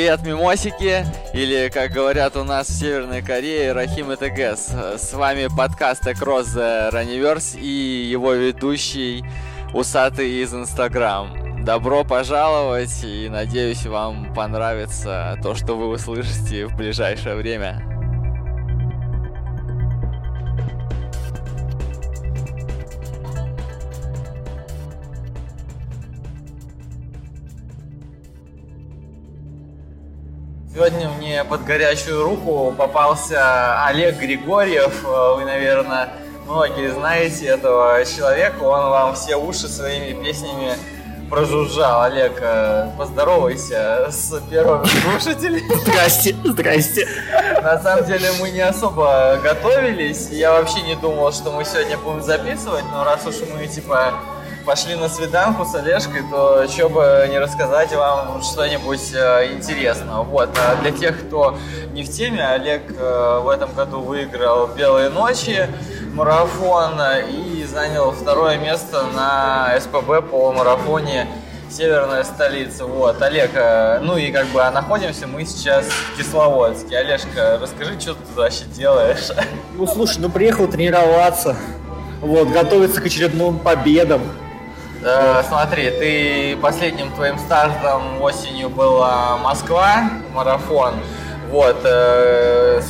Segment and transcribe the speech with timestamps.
[0.00, 1.04] Привет, мимосики,
[1.34, 4.70] или, как говорят у нас в Северной Корее, Рахим и ТГС.
[4.96, 9.22] С вами подкаст Across the Runiverse и его ведущий
[9.74, 11.62] Усатый из Инстаграм.
[11.66, 17.89] Добро пожаловать и надеюсь вам понравится то, что вы услышите в ближайшее время.
[31.50, 35.02] Под горячую руку попался Олег Григорьев.
[35.02, 36.10] Вы, наверное,
[36.46, 38.62] многие знаете этого человека.
[38.62, 40.74] Он вам все уши своими песнями
[41.28, 42.02] прожужжал.
[42.02, 45.62] Олег, э, поздоровайся с первым слушателем.
[45.80, 47.08] Здрасте, здрасте.
[47.60, 50.28] На самом деле мы не особо готовились.
[50.30, 54.14] Я вообще не думал, что мы сегодня будем записывать, но раз уж мы типа
[54.64, 60.22] пошли на свиданку с Олежкой, то что бы не рассказать вам что-нибудь э, интересного.
[60.22, 61.56] Вот, а для тех, кто
[61.92, 65.68] не в теме, Олег э, в этом году выиграл «Белые ночи»,
[66.12, 71.28] марафон и занял второе место на СПБ по марафоне
[71.70, 72.84] северная столица.
[72.84, 76.98] Вот, Олег, э, ну и как бы а находимся мы сейчас в Кисловодске.
[76.98, 79.28] Олежка, расскажи, что ты вообще делаешь?
[79.74, 81.56] Ну, слушай, ну приехал тренироваться,
[82.20, 84.20] вот, готовиться к очередным победам.
[85.02, 90.94] Э, смотри, ты последним твоим стартом осенью была Москва, марафон.
[91.50, 91.78] Вот.
[91.84, 92.82] Э,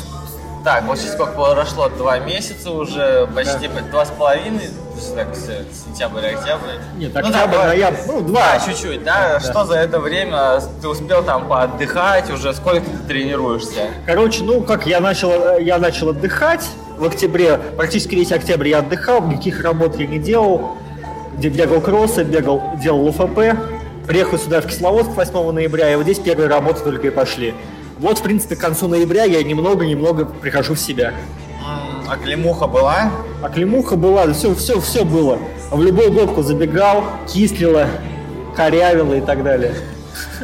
[0.64, 1.88] так, вот сейчас сколько прошло?
[1.88, 3.80] Два месяца уже, почти да.
[3.90, 4.68] два с половиной,
[5.14, 6.76] так, сентябрь, октябрь.
[6.96, 8.58] Нет, ну, октябрь, да, ноябрь, ну, два.
[8.58, 9.38] Да, чуть-чуть, да?
[9.38, 9.40] да?
[9.40, 13.88] Что за это время ты успел там поотдыхать, уже сколько ты тренируешься?
[14.04, 16.66] Короче, ну, как я начал, я начал отдыхать
[16.98, 20.76] в октябре, практически весь октябрь я отдыхал, никаких работ я не делал,
[21.40, 23.56] где бегал кроссы, бегал, делал ЛФП.
[24.06, 27.54] Приехал сюда в Кисловодск 8 ноября, и вот здесь первые работы только и пошли.
[27.98, 31.14] Вот, в принципе, к концу ноября я немного-немного прихожу в себя.
[32.06, 33.10] А клемуха была?
[33.42, 35.38] А клемуха была, все, все, все было.
[35.70, 37.86] В любую горку забегал, кислило,
[38.54, 39.74] корявило и так далее.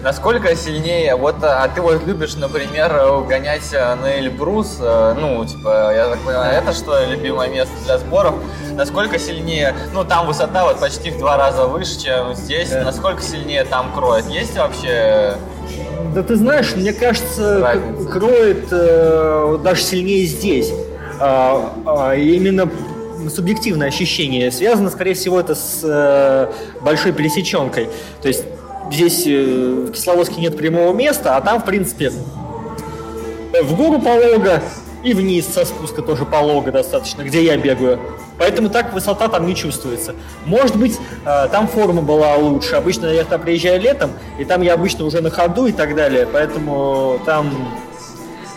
[0.03, 6.09] Насколько сильнее, вот, а ты вот любишь, например, гонять на Эльбрус, э, ну, типа, я
[6.09, 8.35] так понимаю, это что, любимое место для сборов,
[8.73, 12.85] насколько сильнее, ну, там высота вот почти в два раза выше, чем здесь, да.
[12.85, 15.35] насколько сильнее там кроет, есть вообще
[16.15, 18.09] да ты знаешь, мне кажется, Разница.
[18.09, 20.73] кроет э, даже сильнее здесь.
[21.21, 22.71] А, а, именно
[23.29, 24.51] субъективное ощущение.
[24.51, 26.51] Связано, скорее всего, это с э,
[26.81, 27.89] большой пересеченкой.
[28.23, 28.45] То есть
[28.91, 32.13] здесь э, в Кисловодске нет прямого места, а там, в принципе,
[33.63, 34.63] в гору полога
[35.03, 38.01] и вниз со спуска тоже полога достаточно, где я бегаю.
[38.39, 40.15] Поэтому так высота там не чувствуется.
[40.45, 42.75] Может быть, э, там форма была лучше.
[42.75, 46.29] Обычно я там приезжаю летом, и там я обычно уже на ходу и так далее.
[46.31, 47.51] Поэтому там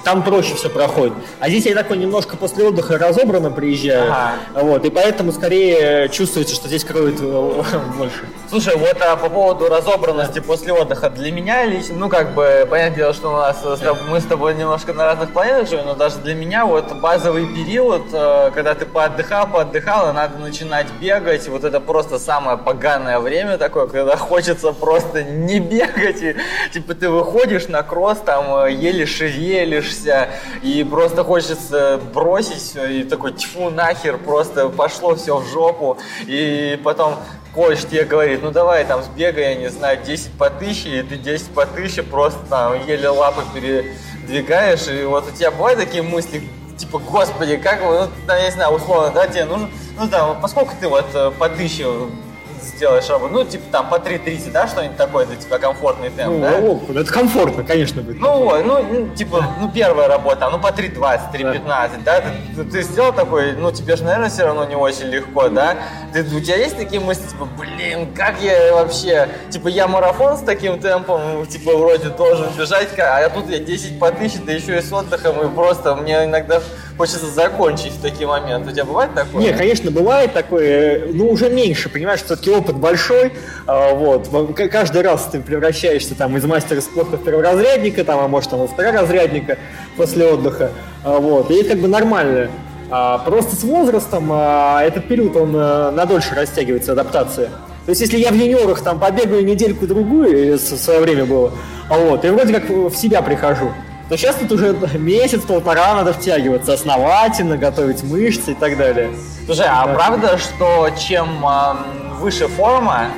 [0.03, 1.13] там проще все проходит.
[1.39, 4.33] А здесь я такой немножко после отдыха разобранно приезжаю, ага.
[4.53, 7.63] вот, и поэтому скорее чувствуется, что здесь кроет э,
[7.97, 8.27] больше.
[8.49, 12.97] Слушай, вот а, по поводу разобранности после отдыха, для меня лично, ну, как бы, понятное
[12.97, 13.63] дело, что у нас,
[14.09, 18.07] мы с тобой немножко на разных планетах живем, но даже для меня вот базовый период,
[18.11, 23.57] э, когда ты поотдыхал, поотдыхал, и надо начинать бегать, вот это просто самое поганое время
[23.57, 26.35] такое, когда хочется просто не бегать, и,
[26.73, 30.29] типа, ты выходишь на кросс, там, э, еле шевелишь, боишься,
[30.61, 36.79] и просто хочется бросить все, и такой, тьфу, нахер, просто пошло все в жопу, и
[36.83, 37.15] потом
[37.53, 41.17] коуч тебе говорит, ну давай там сбегай, я не знаю, 10 по 1000, и ты
[41.17, 46.43] 10 по 1000 просто там еле лапы передвигаешь, и вот у тебя бывают такие мысли,
[46.77, 50.87] типа, господи, как, ну, я не знаю, условно, да, тебе нужно, ну там, поскольку ты
[50.87, 51.85] вот э, по 1000
[52.61, 56.41] сделаешь работу, ну, типа там по 3.30, да, что-нибудь такое для тебя комфортный темп, ну,
[56.41, 56.57] да?
[56.57, 58.19] О, это комфортно, конечно, будет.
[58.19, 61.63] Ну, ну, ну, типа, ну, первая работа, ну, по 3.20, 3.15,
[62.03, 62.23] да, да?
[62.55, 65.77] Ты, ты, сделал такой, ну, тебе же, наверное, все равно не очень легко, да?
[66.13, 70.41] Ты, у тебя есть такие мысли, типа, блин, как я вообще, типа, я марафон с
[70.41, 74.81] таким темпом, типа, вроде должен бежать, а тут я 10 по 1000, да еще и
[74.81, 76.61] с отдыхом, и просто мне иногда
[76.99, 78.71] хочется закончить в такие моменты.
[78.71, 79.41] У тебя бывает такое?
[79.41, 83.31] Не, конечно, бывает такое, но уже меньше, понимаешь, все-таки опыт большой,
[83.65, 84.27] а, вот,
[84.69, 88.67] каждый раз ты превращаешься там из мастера спорта в перворазрядника, там, а может там и
[88.67, 89.57] второразрядника
[89.95, 90.71] после отдыха,
[91.05, 92.49] а, вот, и это как бы нормально.
[92.91, 97.47] А, просто с возрастом этот период, он э, надольше растягивается, адаптация.
[97.85, 101.53] То есть, если я в юниорах там побегаю недельку-другую, в свое время было,
[101.87, 103.71] вот, и вроде как в себя прихожу.
[104.09, 109.11] Но сейчас тут уже месяц-полтора надо втягиваться основательно, готовить мышцы и так далее.
[109.45, 109.93] Слушай, а да.
[109.93, 111.75] правда, что чем э,
[112.19, 113.11] выше форма,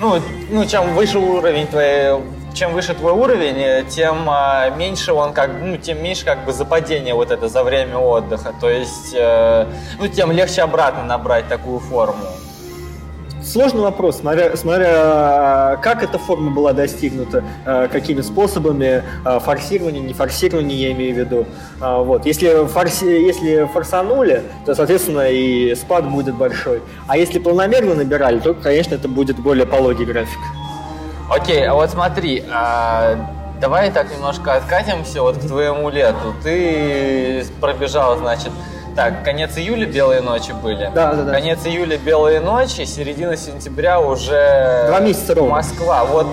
[0.00, 2.14] ну, ну, чем выше уровень твоей
[2.54, 7.14] чем выше твой уровень, тем а, меньше он как, ну, тем меньше как бы западение
[7.14, 8.52] вот это за время отдыха.
[8.60, 9.66] То есть, э,
[9.98, 12.24] ну, тем легче обратно набрать такую форму.
[13.42, 20.12] Сложный вопрос, смотря, смотря как эта форма была достигнута, э, какими способами, э, форсирование, не
[20.12, 21.46] форсирование, я имею в виду.
[21.80, 22.26] Вот.
[22.26, 26.82] Если, форси, если форсанули, то, соответственно, и спад будет большой.
[27.06, 30.38] А если планомерно набирали, то, конечно, это будет более пологий график.
[31.30, 33.16] Окей, а вот смотри, а
[33.60, 36.34] давай так немножко откатимся вот к твоему лету.
[36.42, 38.50] Ты пробежал, значит,
[38.98, 40.90] так, конец июля белые ночи были.
[40.92, 41.30] Да, да, да.
[41.30, 45.54] Конец июля белые ночи, середина сентября уже Два месяца ровно.
[45.54, 46.04] Москва.
[46.04, 46.26] Вот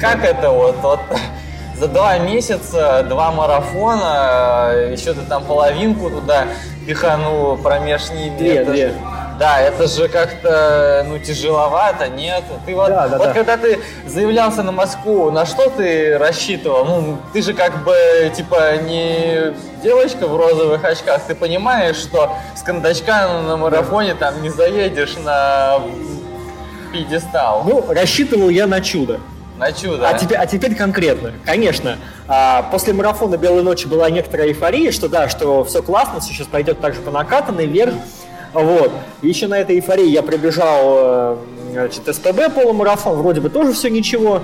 [0.00, 1.00] как это вот, вот
[1.78, 6.46] за два месяца два марафона, еще ты там половинку туда
[6.86, 8.38] пиханул промеж ними.
[8.38, 8.94] Две, две.
[9.38, 12.42] Да, это же как-то, ну, тяжеловато, нет?
[12.64, 13.34] Ты вот, да, да, вот да.
[13.34, 16.84] когда ты заявлялся на Москву, на что ты рассчитывал?
[16.86, 17.94] Ну, ты же как бы,
[18.34, 24.48] типа, не девочка в розовых очках, ты понимаешь, что с кондачка на марафоне там не
[24.48, 25.80] заедешь на
[26.92, 27.62] пьедестал.
[27.64, 29.20] Ну, рассчитывал я на чудо.
[29.58, 30.08] На чудо.
[30.08, 31.32] А теперь, а теперь конкретно.
[31.44, 31.98] Конечно,
[32.28, 36.46] а, после марафона «Белой ночи» была некоторая эйфория, что да, что все классно, все сейчас
[36.46, 37.94] пойдет так же по накатанной вверх.
[38.62, 38.90] Вот.
[39.22, 41.36] И еще на этой эйфории я пробежал э,
[41.72, 44.40] значит, СПБ полумарафон, вроде бы тоже все ничего.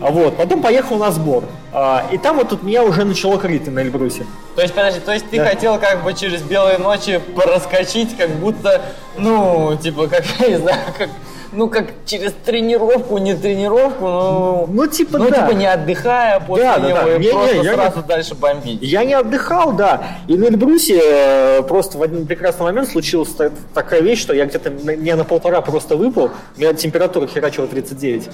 [0.00, 0.36] Вот.
[0.36, 1.44] Потом поехал на сбор.
[1.72, 4.26] А, и там вот тут меня уже начало крыть на Эльбрусе.
[4.54, 5.46] То есть, подожди, то есть ты Да.
[5.46, 8.82] хотел как бы через белые ночи проскочить, как будто,
[9.16, 11.08] ну, типа, как, я не знаю, как,
[11.52, 15.46] ну, как через тренировку, не тренировку, ну, Ну, типа, ну, да.
[15.46, 17.14] типа, не отдыхая после Да, да, него да.
[17.14, 18.78] и Не-не, просто я сразу дальше бомбить.
[18.82, 20.02] Я не отдыхал, да.
[20.26, 24.46] И на Эльбрусе э, просто в один прекрасный момент случилась та- такая вещь, что я
[24.46, 28.28] где-то не на полтора просто выпал, у меня температура херачила 39.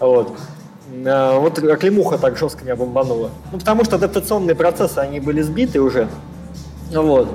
[0.00, 0.32] Вот.
[1.04, 3.30] Э, Вот оклемуха так жестко меня бомбанула.
[3.52, 6.08] Ну, потому что адаптационные процессы, они были сбиты уже.
[6.92, 7.28] Вот.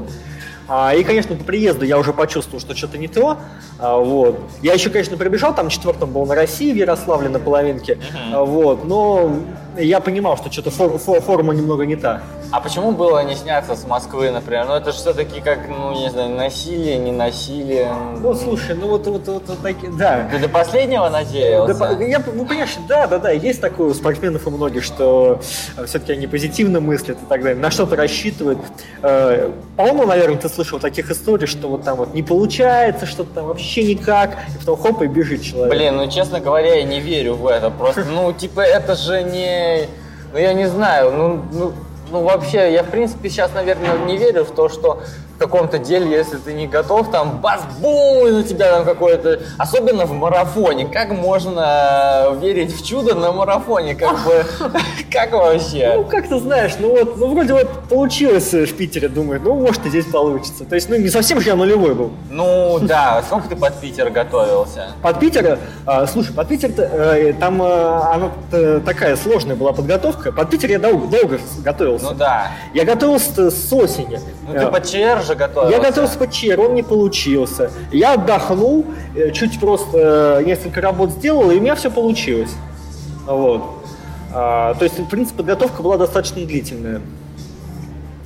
[0.67, 3.37] А, и, конечно, по приезду я уже почувствовал, что что-то не то.
[3.79, 4.39] А, вот.
[4.61, 7.99] Я еще, конечно, пробежал, там четвертым был на России в Ярославле на половинке.
[8.33, 8.85] А, вот.
[8.85, 9.35] Но
[9.77, 12.21] я понимал, что что-то фор- фор- форма немного не та.
[12.51, 14.65] А почему было не сняться с Москвы, например?
[14.67, 17.87] Ну, это же все-таки как, ну, не знаю, насилие, не насилие.
[18.19, 20.27] Ну, слушай, ну вот, вот, вот, вот такие, да.
[20.29, 21.75] Ты до последнего надеялся?
[21.75, 25.39] по- я, ну, понимаешь, да, да, да, есть такое у спортсменов у многих, что
[25.85, 28.59] все-таки они позитивно мыслят и так далее, на что-то рассчитывают.
[29.01, 33.45] Э, По-моему, наверное, ты слышал таких историй, что вот там вот не получается, что-то там
[33.45, 35.69] вообще никак, и потом хоп, и бежит человек.
[35.73, 37.69] Блин, ну честно говоря, я не верю в это.
[37.69, 39.60] Просто, ну, типа, это же не.
[40.33, 41.73] Ну, я не знаю, ну, ну,
[42.09, 45.01] ну вообще, я в принципе сейчас, наверное, не верю в то, что
[45.41, 49.39] каком-то деле, если ты не готов, там бас-бум, и на тебя там какое-то...
[49.57, 50.85] Особенно в марафоне.
[50.87, 53.95] Как можно верить в чудо на марафоне?
[53.95, 54.45] Как бы...
[55.11, 56.05] Как Ну, вообще?
[56.09, 59.85] как ты знаешь, ну вот, ну вроде вот получилось э, в Питере, думаю, ну может
[59.85, 60.63] и здесь получится.
[60.63, 62.11] То есть, ну не совсем же я нулевой был.
[62.29, 63.21] Ну, да.
[63.25, 64.93] Сколько ты под Питер готовился?
[65.01, 70.31] Под Питер, а, слушай, под Питер э, там э, она э, такая сложная была подготовка.
[70.31, 72.05] Под Питер я долго, долго готовился.
[72.05, 72.51] Ну да.
[72.73, 74.19] Я готовился с осени.
[74.47, 75.77] Ну ты Э, под ЧР же готовился.
[75.77, 77.71] Я готовился под ЧР, он не получился.
[77.91, 78.85] Я отдохнул,
[79.15, 82.51] э, чуть просто э, несколько работ сделал, и у меня все получилось.
[83.25, 83.63] Вот.
[84.33, 87.01] А, то есть, в принципе, подготовка была достаточно длительная.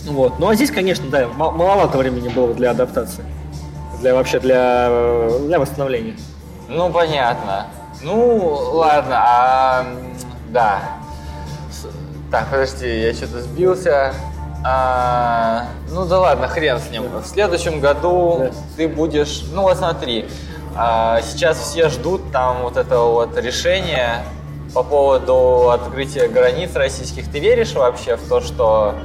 [0.05, 0.39] Вот.
[0.39, 3.23] Ну а здесь, конечно, да, ма- маловато времени было для адаптации.
[4.01, 6.15] Для вообще для, э, для восстановления.
[6.69, 7.67] Ну, понятно.
[8.03, 9.85] Ну, ладно, а...
[10.49, 10.79] Да.
[12.31, 14.13] Так, подожди, я что-то сбился.
[14.67, 17.03] А, ну да ладно, хрен с ним.
[17.21, 18.51] В следующем году Да.
[18.77, 19.43] ты будешь...
[19.53, 20.25] Ну вот смотри,
[20.75, 24.23] а, сейчас все ждут там вот этого вот решения
[24.73, 27.31] по поводу открытия границ российских.
[27.31, 28.95] Ты веришь вообще в то, что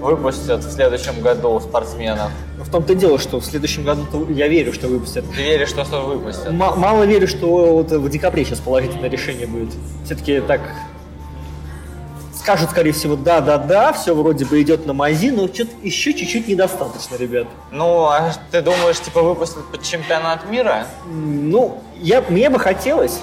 [0.00, 2.30] выпустят в следующем году спортсменов?
[2.58, 5.24] Но в том-то и дело, что в следующем году я верю, что выпустят.
[5.36, 6.48] Ты веришь, что что выпустят?
[6.48, 9.70] М- мало верю, что вот в декабре сейчас положительное решение будет.
[10.04, 10.60] Все-таки так
[12.46, 16.14] скажут, скорее всего, да, да, да, все вроде бы идет на мази, но что-то еще
[16.14, 17.48] чуть-чуть недостаточно, ребят.
[17.72, 20.86] Ну, а ты думаешь, типа, выпустят под чемпионат мира?
[21.10, 23.18] Ну, я, мне бы хотелось,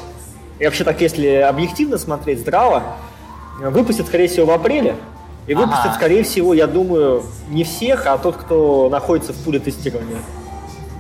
[0.60, 2.84] и вообще так, если объективно смотреть, здраво,
[3.62, 4.98] выпустят, скорее всего, в апреле.
[5.48, 5.62] И Ага.
[5.68, 10.18] выпустят, скорее всего, я думаю, не всех, а тот, кто находится в пуле тестирования.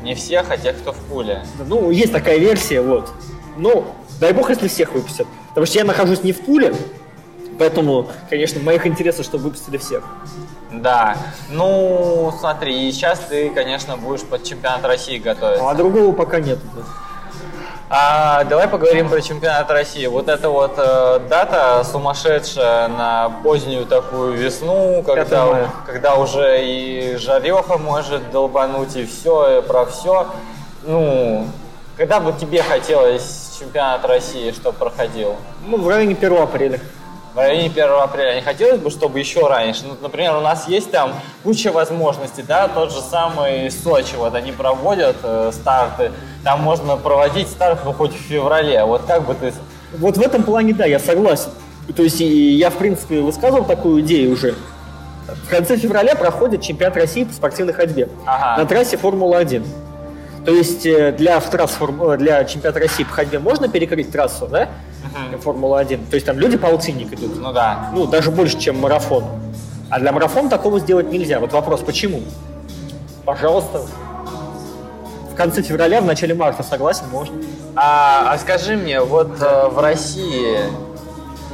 [0.01, 1.43] Не всех, а тех, кто в пуле.
[1.67, 3.11] Ну, есть такая версия, вот.
[3.57, 3.83] Ну,
[4.21, 5.27] дай бог, если всех выпустят.
[5.49, 6.73] Потому что я нахожусь не в пуле,
[7.57, 10.03] поэтому, конечно, в моих интересах, чтобы выпустили всех.
[10.71, 11.15] Да.
[11.49, 15.69] Ну, смотри, и сейчас ты, конечно, будешь под чемпионат России готовиться.
[15.69, 16.59] А другого пока нет.
[17.95, 20.07] А, давай поговорим про чемпионат России.
[20.07, 27.77] Вот эта вот э, дата сумасшедшая на позднюю такую весну, когда, когда уже и жареха
[27.77, 30.25] может долбануть, и все, и про все.
[30.81, 31.45] Ну,
[31.95, 35.35] когда бы тебе хотелось чемпионат России, чтобы проходил?
[35.67, 36.79] Ну, в районе 1 апреля
[37.33, 38.35] в районе 1 апреля.
[38.35, 39.83] Не хотелось бы, чтобы еще раньше.
[39.87, 41.13] Ну, например, у нас есть там
[41.43, 46.11] куча возможностей, да, тот же самый Сочи, вот они проводят э, старты,
[46.43, 48.83] там можно проводить старт ну, хоть в феврале.
[48.83, 49.53] Вот как бы ты...
[49.97, 51.49] Вот в этом плане, да, я согласен.
[51.95, 54.55] То есть я, в принципе, высказывал такую идею уже.
[55.27, 58.61] В конце февраля проходит чемпионат России по спортивной ходьбе ага.
[58.61, 59.65] на трассе Формула-1.
[60.45, 64.69] То есть э, для, трасс, э, для чемпионата России по ходьбе можно перекрыть трассу, да?
[65.03, 66.09] Uh Формула-1.
[66.09, 67.39] То есть там люди полцинник идут.
[67.39, 67.91] Ну да.
[67.93, 69.23] Ну, даже больше, чем марафон.
[69.89, 71.39] А для марафона такого сделать нельзя.
[71.39, 72.21] Вот вопрос, почему?
[73.25, 73.81] Пожалуйста.
[75.31, 77.35] В конце февраля, в начале марта, согласен, можно.
[77.75, 80.59] А, а скажи мне, вот э, в России,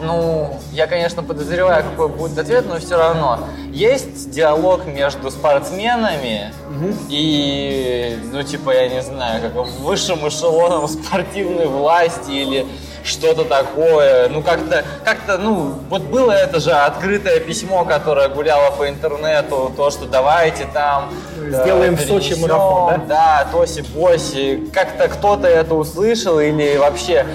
[0.01, 3.39] ну, я, конечно, подозреваю, какой будет ответ, но все равно.
[3.71, 6.93] Есть диалог между спортсменами угу.
[7.09, 12.65] и, ну, типа, я не знаю, как высшим эшелоном спортивной власти или
[13.03, 14.29] что-то такое.
[14.29, 19.89] Ну, как-то, как-то, ну, вот было это же открытое письмо, которое гуляло по интернету, то,
[19.91, 21.09] что давайте там...
[21.47, 23.43] Сделаем в Сочи марафон, да?
[23.43, 24.69] Да, тоси-боси.
[24.73, 27.25] Как-то кто-то это услышал или вообще...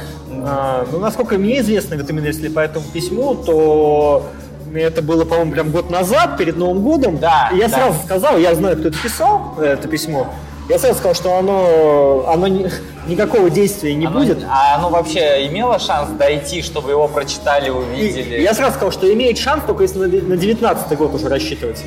[0.46, 4.26] А, ну, насколько мне известно, вот именно если по этому письму, то
[4.74, 7.18] это было, по-моему, прям год назад, перед Новым годом.
[7.18, 7.50] Да.
[7.52, 7.76] И я да.
[7.76, 10.28] сразу сказал, я знаю, кто это писал, это письмо.
[10.68, 12.70] Я сразу сказал, что оно, оно не,
[13.06, 14.44] никакого действия не оно, будет.
[14.48, 18.36] А оно вообще имело шанс дойти, чтобы его прочитали, увидели?
[18.36, 21.82] И, я сразу сказал, что имеет шанс, только если на, на 19 год уже рассчитывать.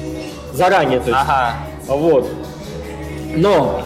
[0.54, 1.22] Заранее, то есть.
[1.22, 1.56] Ага.
[1.88, 2.30] Вот.
[3.36, 3.82] Но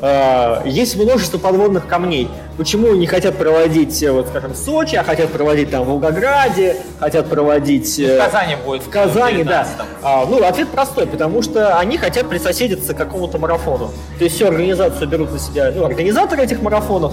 [0.00, 2.28] э, есть множество подводных камней.
[2.56, 6.76] Почему не хотят проводить, э, вот, скажем, в Сочи, а хотят проводить там в Волгограде,
[7.00, 7.98] хотят проводить...
[7.98, 8.82] в Казани будет.
[8.82, 9.66] В Казани, да.
[10.02, 13.90] А, ну, ответ простой, потому что они хотят присоседиться к какому-то марафону.
[14.18, 17.12] То есть всю организацию берут на себя, ну, организаторы этих марафонов,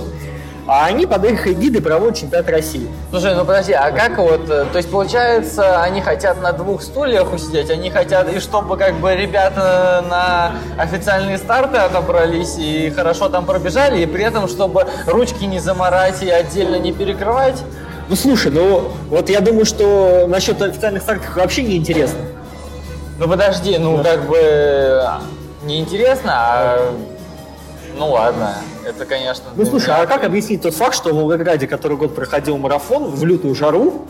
[0.70, 2.88] а они под их эгидой проводят чемпионат России.
[3.10, 7.34] Слушай, ну подожди, а как вот, э, то есть получается, они хотят на двух стульях
[7.34, 13.48] усидеть, они хотят, и чтобы как бы ребята на официальные старты отобрались и хорошо там
[13.48, 17.64] пробежали, и при этом, чтобы ручки не заморать и отдельно не перекрывать?
[18.08, 22.20] Ну слушай, ну вот я думаю, что насчет официальных стартов вообще не интересно.
[23.18, 24.04] Ну подожди, ну да.
[24.04, 25.04] как бы
[25.64, 26.94] неинтересно, а
[28.00, 29.46] ну ладно, это конечно...
[29.56, 33.24] Ну слушай, а как объяснить тот факт, что в Волгограде, который год проходил марафон в
[33.26, 34.08] лютую жару,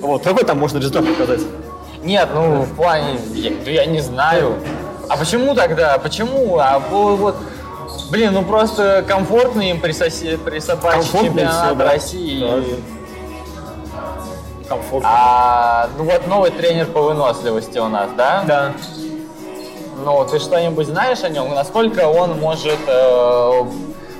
[0.00, 1.40] вот, какой там можно результат показать?
[2.02, 4.56] Нет, ну в плане, я, я не знаю.
[5.08, 5.98] А почему тогда?
[5.98, 6.58] Почему?
[6.58, 7.36] А вот,
[8.10, 11.84] блин, ну просто комфортно им присоси, присобачить чемпионат все, да.
[11.84, 12.40] России.
[12.40, 12.62] Да.
[14.68, 15.08] Комфортно.
[15.10, 18.44] А, ну вот новый тренер по выносливости у нас, да?
[18.46, 18.72] Да.
[20.04, 21.54] Ну, ты что-нибудь знаешь о нем?
[21.54, 23.64] Насколько он может э,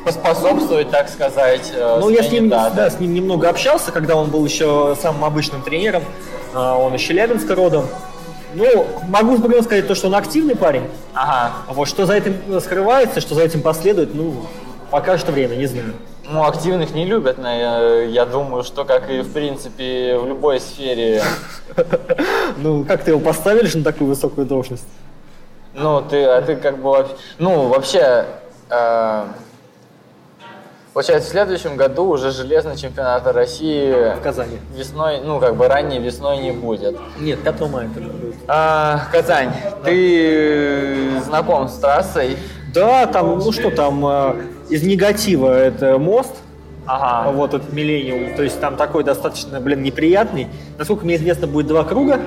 [0.04, 4.16] поспособствовать, так сказать, э, Ну, я с ним, да, да, с ним немного общался, когда
[4.16, 6.02] он был еще самым обычным тренером.
[6.54, 7.86] Э, он из Челябинска родом.
[8.54, 10.84] Ну, могу спокойно сказать то, что он активный парень.
[11.14, 11.52] Ага.
[11.68, 14.34] Вот что за этим скрывается, что за этим последует, ну,
[14.90, 15.92] покажет время, не знаю.
[16.30, 20.60] Ну, активных не любят, но я, я думаю, что как и в принципе в любой
[20.60, 21.22] сфере.
[22.56, 24.84] Ну, как ты его поставили на такую высокую должность?
[25.80, 27.06] Ну, ты, а ты как бы,
[27.38, 28.24] ну, вообще,
[28.68, 29.24] э,
[30.92, 34.58] получается, в следующем году уже железный чемпионат России в Казани.
[34.74, 36.98] Весной, ну, как бы ранней весной не будет.
[37.20, 38.34] Нет, 5 мая это будет.
[38.48, 39.52] А, Казань,
[39.84, 42.36] ты знаком с трассой?
[42.74, 44.34] Да, там, ну что там, э,
[44.70, 46.34] из негатива это мост,
[46.88, 47.30] Ага.
[47.32, 48.34] Вот этот миллениум.
[48.34, 50.48] То есть там такой достаточно, блин, неприятный.
[50.78, 52.18] Насколько мне известно, будет два круга.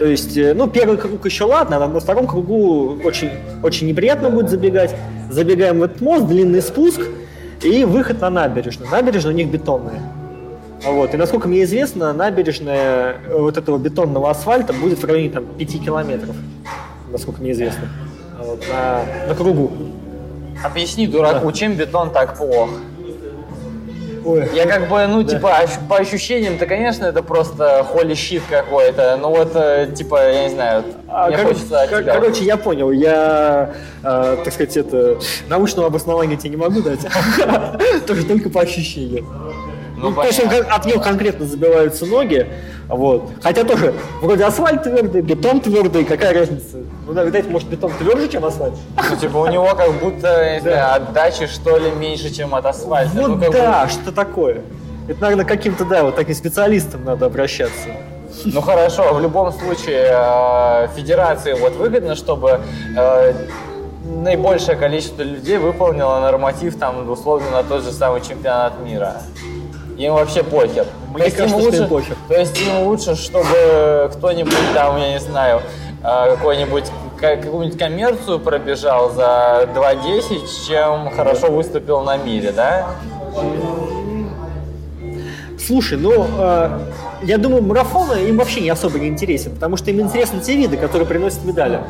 [0.00, 3.28] То есть, э, ну, первый круг еще ладно, а на втором кругу очень,
[3.62, 4.96] очень неприятно будет забегать.
[5.28, 7.02] Забегаем в этот мост, длинный спуск
[7.62, 8.90] и выход на набережную.
[8.90, 10.00] Набережная у них бетонная.
[10.86, 11.12] Вот.
[11.12, 15.84] И насколько мне известно, набережная э, вот этого бетонного асфальта будет в районе там, 5
[15.84, 16.34] километров,
[17.12, 17.88] насколько мне известно,
[18.38, 19.70] вот, на, на кругу.
[20.64, 21.52] Объясни дураку, да.
[21.52, 22.70] чем бетон так плох?
[24.24, 24.48] Ой.
[24.54, 25.34] Я как бы, ну, да.
[25.36, 25.58] типа,
[25.88, 29.16] по ощущениям-то, конечно, это просто холи щит какой-то.
[29.20, 32.14] Ну вот, э, типа, я не знаю, а, мне кор- хочется от тебя.
[32.14, 32.90] Короче, я понял.
[32.90, 33.70] Я,
[34.02, 37.00] э, так сказать, это научного обоснования тебе не могу дать.
[38.06, 39.26] Тоже только по ощущениям.
[40.00, 42.46] Ну, то есть от него конкретно забиваются ноги.
[42.88, 43.30] Вот.
[43.42, 46.78] Хотя тоже вроде асфальт твердый, бетон твердый, какая разница?
[47.06, 48.74] Ну, да, видать, может, бетон тверже, чем асфальт.
[48.96, 53.12] Ну, типа, у него как будто, не знаю, отдачи, что ли, меньше, чем от асфальта.
[53.14, 54.62] Вот ну, да, бы- что такое.
[55.08, 57.88] Это, наверное, каким-то, да, вот таким специалистам надо обращаться.
[58.44, 62.60] Ну хорошо, в любом случае э, федерации вот выгодно, чтобы
[62.96, 63.34] э,
[64.04, 69.22] наибольшее количество людей выполнило норматив там условно на тот же самый чемпионат мира.
[70.00, 70.86] Им вообще похер.
[71.10, 72.16] Мне То есть кажется, им что им лучше, похер.
[72.28, 75.60] То есть им лучше, чтобы кто-нибудь там, я не знаю,
[76.02, 76.84] э, какой-нибудь
[77.20, 82.86] ка- какую-нибудь коммерцию пробежал за 2.10, чем хорошо выступил на мире, да?
[85.58, 86.78] Слушай, ну, э,
[87.22, 90.78] я думаю, марафоны им вообще не особо не интересен, потому что им интересны те виды,
[90.78, 91.80] которые приносят медали.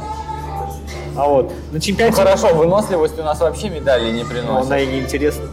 [1.16, 4.66] А вот на Ну чемпионате хорошо, выносливость у нас вообще медали не ну, приносит.
[4.66, 5.44] она и не интересна.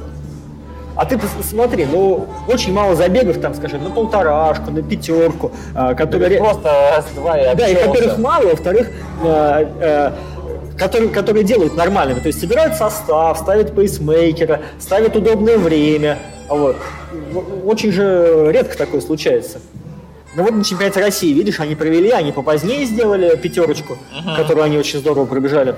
[0.97, 5.93] А ты пос- смотри, ну, очень мало забегов, там, скажем, на полторашку, на пятерку, э,
[5.95, 6.29] которые...
[6.29, 8.89] ре- Просто раз-два и Да, и которых мало, во-вторых,
[9.23, 10.11] э, э,
[10.77, 12.19] которые, которые делают нормальными.
[12.19, 16.17] То есть собирают состав, ставят пейсмейкера, ставят удобное время.
[16.49, 16.77] А Вот.
[17.31, 19.59] В- Очень же редко такое случается.
[20.35, 23.97] Ну вот на чемпионате России, видишь, они провели, они попозднее сделали пятерочку,
[24.35, 25.75] которую они очень здорово пробежали.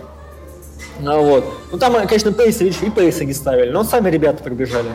[1.00, 1.46] Ну вот.
[1.72, 4.90] Ну там, конечно, пейсы, видишь, и пейсы не ставили, но сами ребята пробежали.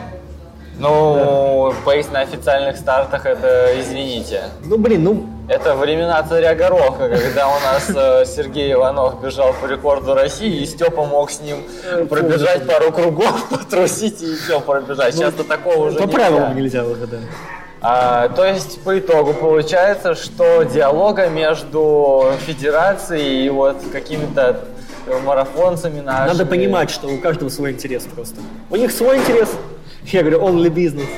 [0.77, 7.47] Ну, пейс на официальных стартах, это, извините, Ну блин, ну это времена царя Гороха, когда
[7.47, 11.63] у нас э, Сергей Иванов бежал по рекорду России, и Степа мог с ним
[12.09, 15.15] пробежать пару кругов, потрусить и все пробежать.
[15.15, 17.17] Сейчас-то такого уже по правилам нельзя уже, да.
[17.81, 24.59] А, то есть по итогу получается, что диалога между федерацией и вот какими-то
[25.23, 26.27] марафонцами нашими...
[26.27, 28.41] Надо понимать, что у каждого свой интерес просто.
[28.69, 29.49] У них свой интерес,
[30.05, 31.09] я говорю, only business.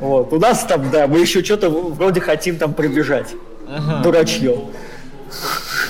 [0.00, 0.32] Вот.
[0.32, 3.34] У нас там, да, мы еще что-то вроде хотим там пробежать.
[4.02, 4.60] Дурачье.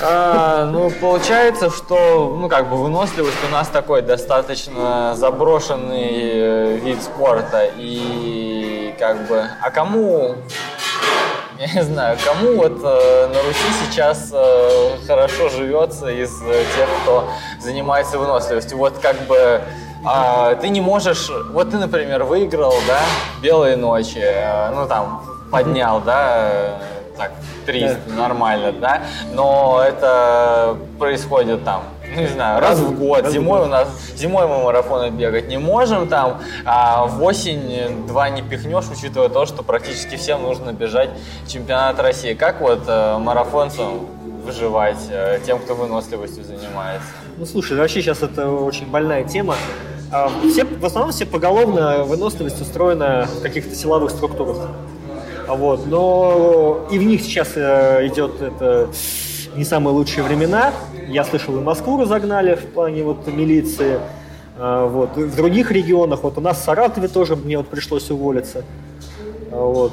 [0.03, 7.03] А, ну, получается, что, ну, как бы выносливость у нас такой достаточно заброшенный э, вид
[7.03, 7.69] спорта.
[7.77, 10.37] И, как бы, а кому,
[11.59, 16.89] я не знаю, кому вот э, на Руси сейчас э, хорошо живется из э, тех,
[17.03, 17.29] кто
[17.61, 18.77] занимается выносливостью?
[18.77, 19.63] Вот, как бы,
[20.05, 23.01] а, ты не можешь, вот ты, например, выиграл, да,
[23.43, 26.79] белые ночи, э, ну, там, поднял, да, э,
[27.17, 27.33] так,
[27.65, 29.01] 300, нормально, да,
[29.33, 33.69] но это происходит там, не знаю, раз в год, Раз в зимой год.
[33.69, 38.85] у нас, зимой мы марафоны бегать не можем там, а в осень два не пихнешь,
[38.91, 41.11] учитывая то, что практически всем нужно бежать
[41.47, 42.35] чемпионат России.
[42.35, 44.07] Как вот э, марафонцам
[44.45, 47.09] выживать, э, тем, кто выносливостью занимается?
[47.37, 49.57] Ну слушай, вообще сейчас это очень больная тема.
[50.13, 54.69] А, Все, в основном все поголовно выносливость устроена в каких-то силовых структурах.
[55.49, 58.89] А Вот, но и в них сейчас э, идет это
[59.57, 60.73] не самые лучшие времена.
[61.09, 63.99] Я слышал, и Москву разогнали в плане вот милиции.
[64.59, 65.17] А, Вот.
[65.17, 68.65] В других регионах, вот у нас в Саратове тоже мне вот пришлось уволиться.
[69.53, 69.93] А, Вот.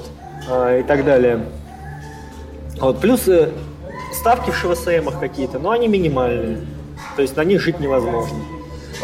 [0.49, 1.45] А, И так далее.
[2.79, 2.99] Вот.
[2.99, 3.49] Плюс э,
[4.13, 6.59] ставки в ШВСМах какие-то, но они минимальные.
[7.15, 8.37] То есть на них жить невозможно.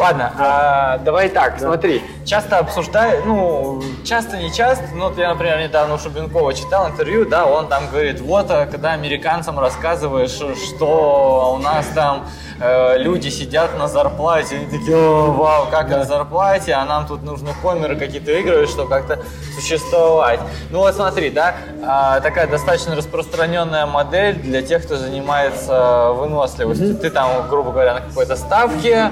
[0.00, 5.60] Ладно, а, давай так, смотри, часто обсуждают, ну, часто не часто, ну, вот я, например,
[5.60, 11.54] недавно у Шубенкова читал интервью, да, он там говорит, вот, а, когда американцам рассказываешь, что
[11.54, 12.24] у нас там
[12.60, 17.22] э, люди сидят на зарплате, они такие, «О, вау, как на зарплате, а нам тут
[17.22, 19.20] нужно комеры какие-то выигрывать, чтобы как-то
[19.54, 20.40] существовать.
[20.70, 26.96] Ну вот смотри, да, а, такая достаточно распространенная модель для тех, кто занимается выносливостью.
[26.96, 29.10] Ты там, грубо говоря, на какой-то ставке,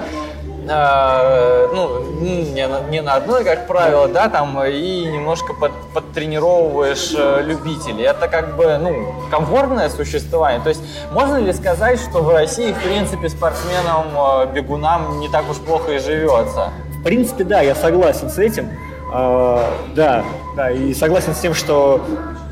[0.71, 7.13] э, ну, не на, не на одной, как правило, да, там, и немножко под, подтренировываешь
[7.17, 8.05] э, любителей.
[8.05, 10.61] Это как бы, ну, комфортное существование.
[10.61, 15.49] То есть можно ли сказать, что в России, в принципе, спортсменам, э, бегунам не так
[15.51, 16.71] уж плохо и живется?
[16.99, 18.71] В принципе, да, я согласен с этим.
[19.11, 22.05] А, да, да, и согласен с тем, что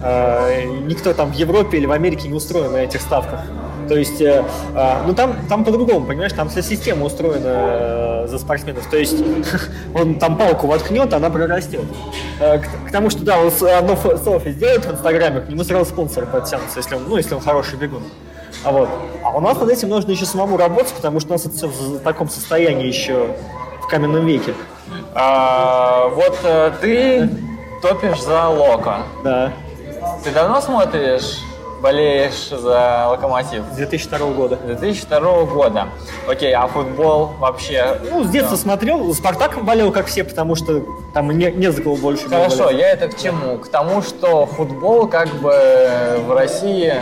[0.03, 3.41] а, никто там в Европе или в Америке не устроен на этих ставках.
[3.89, 4.45] То есть, э,
[4.75, 8.89] а, ну там, там по-другому, понимаешь, там вся система устроена э, за спортсменов.
[8.91, 9.17] То есть
[9.95, 11.85] он там палку воткнет, она прорастет.
[12.41, 15.87] Э, к, к тому, что да, он одно селфи сделает в Инстаграме, к нему сразу
[15.87, 18.03] спонсоры подтянутся, если он, ну, если он хороший бегун.
[18.65, 18.89] А вот.
[19.23, 21.69] А у нас над этим нужно еще самому работать, потому что у нас это все
[21.69, 23.37] в таком состоянии еще
[23.83, 24.55] в каменном веке.
[25.15, 27.31] А, вот э, ты
[27.83, 28.99] топишь за Локо.
[29.23, 29.53] Да.
[30.25, 31.41] Ты давно смотришь,
[31.81, 33.65] болеешь за Локомотив?
[33.73, 34.57] С 2002 года.
[34.57, 35.89] 2002 года.
[36.29, 37.99] Окей, а футбол вообще?
[38.11, 39.13] Ну, с детства смотрел.
[39.15, 40.83] Спартак болел, как все, потому что
[41.15, 42.81] там не, не за кого больше Хорошо, болеть.
[42.81, 43.59] я это к чему?
[43.59, 46.95] К тому, что футбол как бы в России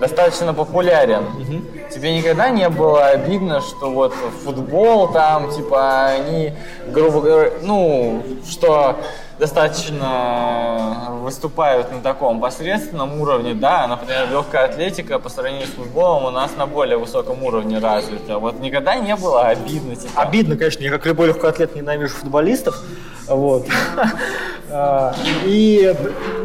[0.00, 1.24] достаточно популярен.
[1.24, 1.90] Угу.
[1.92, 6.52] Тебе никогда не было обидно, что вот футбол там, типа, они,
[6.88, 8.96] грубо говоря, ну, что
[9.38, 16.30] достаточно выступают на таком посредственном уровне, да, например, легкая атлетика по сравнению с футболом у
[16.30, 18.38] нас на более высоком уровне развита.
[18.38, 19.94] Вот никогда не было обидно?
[19.94, 20.20] Типа?
[20.20, 22.82] Обидно, конечно, я как любой легкий атлет ненавижу футболистов,
[23.26, 23.66] вот.
[24.70, 25.14] А,
[25.46, 25.94] и,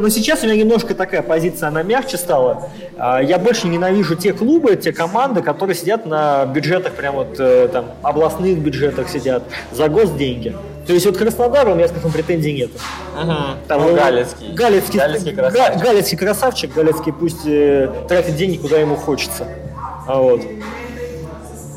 [0.00, 2.70] но сейчас у меня немножко такая позиция, она мягче стала.
[2.96, 7.68] А, я больше ненавижу те клубы, те команды, которые сидят на бюджетах, прям вот э,
[7.70, 10.56] там, областных бюджетах сидят, за госденьги.
[10.86, 12.70] То есть вот Краснодар у меня, скажем, претензий нет.
[13.20, 13.32] Угу.
[13.68, 14.52] Там, ну, Галецкий.
[14.52, 15.82] Галецкий, Галецкий красавчик.
[15.82, 19.48] Галецкий красавчик, Галецкий пусть э, тратит деньги, куда ему хочется.
[20.06, 20.42] А вот.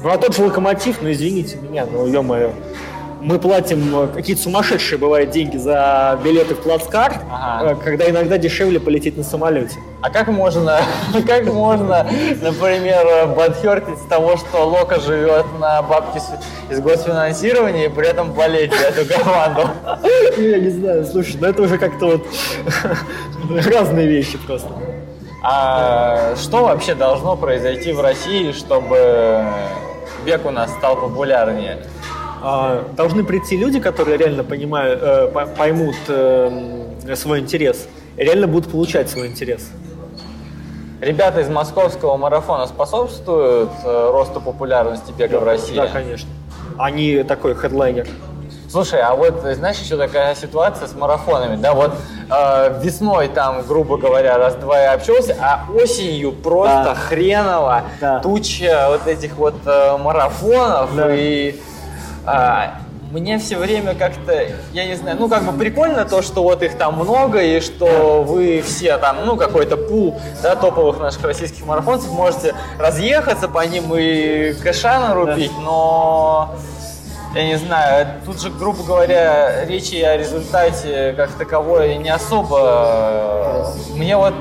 [0.03, 2.51] Ну а тот же локомотив, ну извините меня, ну ё-моё
[3.27, 7.73] мы платим э, какие-то сумасшедшие бывают деньги за билеты в плацкарт, ага.
[7.73, 9.75] Э, когда иногда дешевле полететь на самолете.
[10.01, 10.79] А как можно,
[11.27, 12.07] как можно,
[12.41, 16.21] например, бадхертить с того, что Лока живет на бабке
[16.69, 19.69] из госфинансирования и при этом болеть за эту команду?
[20.37, 22.27] Я не знаю, слушай, ну это уже как-то вот
[23.65, 24.69] разные вещи просто.
[25.43, 29.45] А что вообще должно произойти в России, чтобы
[30.25, 31.79] бег у нас стал популярнее?
[32.41, 38.71] А, должны прийти люди, которые реально понимают, э, поймут э, свой интерес, и реально будут
[38.71, 39.69] получать свой интерес.
[41.01, 45.75] Ребята из московского марафона способствуют э, росту популярности бега да, в России?
[45.75, 46.29] Да, конечно.
[46.77, 48.07] Они такой хедлайнер.
[48.69, 51.93] Слушай, а вот знаешь еще такая ситуация с марафонами, да, вот
[52.29, 56.95] э, весной там, грубо говоря, раз-два и общался, а осенью просто да.
[56.95, 58.19] хреново да.
[58.19, 61.15] туча вот этих вот э, марафонов да.
[61.15, 61.55] и
[62.27, 62.79] а,
[63.11, 66.77] мне все время как-то, я не знаю, ну как бы прикольно то, что вот их
[66.77, 72.11] там много и что вы все там, ну какой-то пул да, топовых наших российских марафонцев
[72.11, 76.55] можете разъехаться по ним и кэша нарубить, но
[77.33, 83.73] я не знаю, тут же, грубо говоря, речи о результате как таковой не особо.
[83.95, 84.33] Мне вот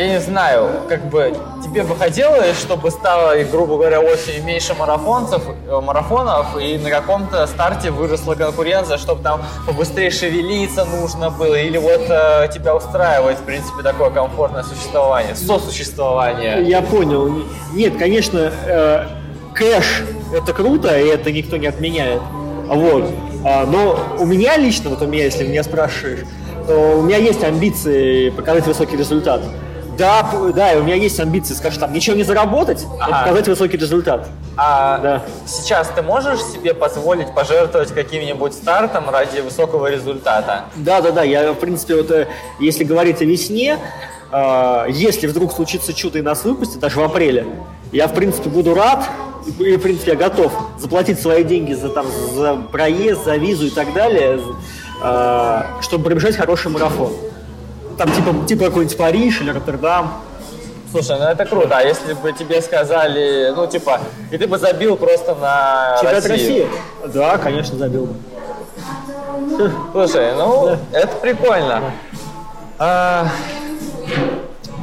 [0.00, 5.42] я не знаю, как бы тебе бы хотелось, чтобы стало, грубо говоря, осенью меньше марафонцев,
[5.68, 11.76] э, марафонов, и на каком-то старте выросла конкуренция, чтобы там побыстрее шевелиться нужно было, или
[11.76, 16.62] вот э, тебя устраивает, в принципе, такое комфортное существование, сосуществование.
[16.62, 17.44] Я понял.
[17.74, 19.06] Нет, конечно, э,
[19.54, 20.02] кэш–
[20.34, 22.22] это круто, и это никто не отменяет.
[22.66, 23.04] Вот.
[23.44, 26.20] А, но у меня лично, вот у меня, если меня спрашиваешь,
[26.66, 29.42] то у меня есть амбиции показать высокий результат.
[30.00, 33.16] Да, да, у меня есть амбиции, скажем, там, ничего не заработать, ага.
[33.16, 34.28] а показать высокий результат.
[34.56, 35.22] А да.
[35.46, 40.64] сейчас ты можешь себе позволить пожертвовать каким-нибудь стартом ради высокого результата?
[40.76, 41.22] Да, да, да.
[41.22, 43.76] Я, в принципе, вот э, если говорить о весне,
[44.32, 47.44] э, если вдруг случится чудо и нас выпустят, даже в апреле,
[47.92, 49.04] я, в принципе, буду рад,
[49.58, 53.70] и, в принципе, я готов заплатить свои деньги за, там, за проезд, за визу и
[53.70, 54.40] так далее,
[55.02, 57.12] э, чтобы пробежать хороший марафон
[58.00, 60.22] там типа, типа какой-нибудь Париж или Роттердам.
[60.90, 61.76] Слушай, ну это круто.
[61.76, 66.62] А если бы тебе сказали, ну типа, и ты бы забил просто на Чемпионат России?
[66.62, 66.68] России?
[67.12, 69.70] Да, конечно, забил бы.
[69.92, 70.98] Слушай, ну да.
[70.98, 71.82] это прикольно.
[71.82, 71.92] Да.
[72.78, 73.28] А,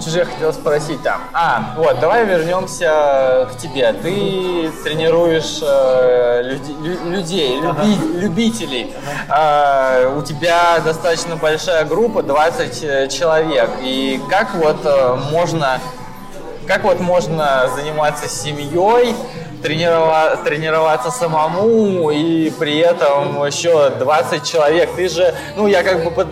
[0.08, 1.22] же я хотел спросить там?
[1.34, 3.94] А, вот, давай вернемся к тебе.
[3.94, 6.72] Ты тренируешь э, люди,
[7.06, 8.94] людей, люби, любителей.
[9.30, 13.70] Э, у тебя достаточно большая группа, 20 э, человек.
[13.82, 15.80] И как вот э, можно,
[16.68, 19.16] как вот можно заниматься семьей,
[19.62, 24.90] тренироваться, тренироваться самому и при этом еще 20 человек.
[24.96, 26.28] Ты же, ну, я как бы под,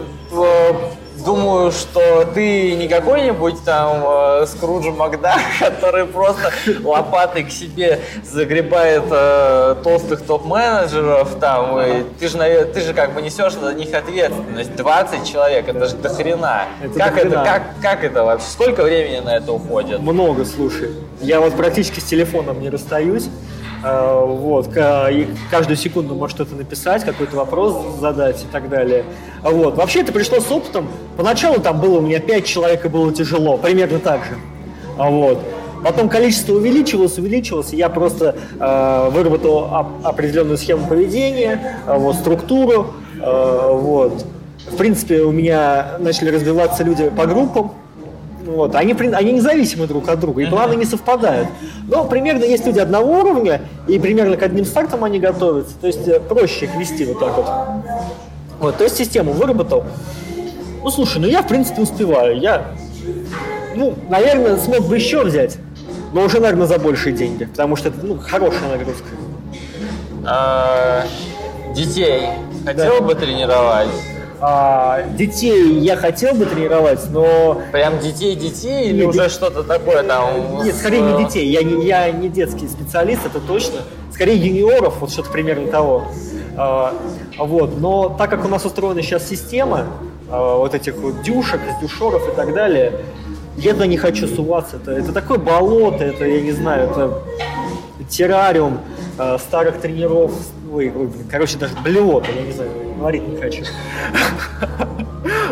[1.25, 6.51] думаю, что ты не какой-нибудь там э, Скрудж Макдак, который просто
[6.83, 11.79] лопатой к себе загребает э, толстых топ-менеджеров там.
[11.81, 12.37] И ты же,
[12.73, 14.75] ты же как бы несешь на них ответственность.
[14.75, 16.65] 20 человек, это же дохрена.
[16.81, 17.33] Это как, дохрена.
[17.33, 18.47] Это, как, как это вообще?
[18.47, 19.99] Сколько времени на это уходит?
[19.99, 20.91] Много, слушай.
[21.21, 23.29] Я вот практически с телефоном не расстаюсь.
[23.87, 24.67] Э, вот,
[25.51, 29.05] каждую секунду может что-то написать, какой-то вопрос задать и так далее.
[29.43, 29.75] Вот.
[29.75, 30.87] Вообще это пришло с опытом.
[31.17, 34.37] Поначалу там было у меня 5 человек и было тяжело, примерно так же.
[34.97, 35.39] Вот.
[35.83, 39.69] Потом количество увеличивалось, увеличивалось, и я просто э, выработал
[40.03, 42.87] определенную схему поведения, э, вот, структуру.
[43.21, 44.25] Э, вот.
[44.71, 47.73] В принципе, у меня начали развиваться люди по группам,
[48.45, 48.75] вот.
[48.75, 51.47] Они, они независимы друг от друга, и планы не совпадают.
[51.87, 55.75] Но примерно есть люди одного уровня, и примерно к одним стартам они готовятся.
[55.79, 57.45] То есть э, проще их вести вот так вот.
[58.59, 59.83] Вот, то есть систему выработал.
[60.83, 62.39] Ну, слушай, ну я, в принципе, успеваю.
[62.39, 62.75] Я
[63.75, 65.57] ну, наверное, смог бы еще взять,
[66.13, 69.07] но уже, наверное, за большие деньги, потому что это, ну, хорошая нагрузка.
[70.25, 71.03] А,
[71.75, 72.21] детей
[72.65, 73.05] хотел да.
[73.05, 73.89] бы тренировать?
[74.41, 77.61] А, детей я хотел бы тренировать, но...
[77.71, 80.63] Прям детей-детей или уже что-то такое там?
[80.63, 81.47] Нет, скорее не детей.
[81.47, 83.81] Я не, я не детский специалист, это точно.
[84.11, 86.05] Скорее юниоров, вот что-то примерно того.
[86.57, 86.93] А,
[87.37, 87.79] вот.
[87.79, 89.87] Но так как у нас устроена сейчас система
[90.29, 92.93] а, вот этих вот дюшек, дюшоров и так далее,
[93.57, 94.77] я туда не хочу суваться.
[94.77, 97.21] Это, это такое болото, это, я не знаю, это
[98.09, 98.79] террариум
[99.17, 100.31] э, старых тренеров,
[100.75, 103.63] ой, ой, короче, даже блевота, я не знаю, говорить не хочу.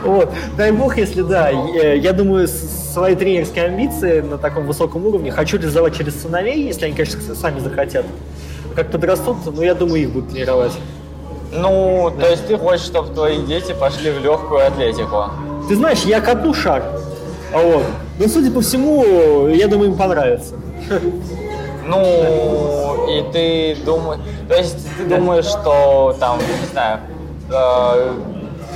[0.03, 0.29] Вот.
[0.57, 1.49] Дай бог, если да.
[1.49, 6.93] Я думаю, свои тренерские амбиции на таком высоком уровне хочу реализовать через сыновей, если они,
[6.93, 8.05] конечно, сами захотят.
[8.75, 10.73] Как подрастут, но я думаю, их будут тренировать.
[11.53, 12.25] Ну, да.
[12.25, 15.29] то есть ты хочешь, чтобы твои дети пошли в легкую атлетику?
[15.69, 16.83] Ты знаешь, я катну шаг.
[17.53, 17.85] Вот.
[18.19, 20.55] Но, судя по всему, я думаю, им понравится.
[21.85, 26.99] Ну, и ты думаешь, то есть ты думаешь, что там, не знаю,
[27.49, 28.13] э,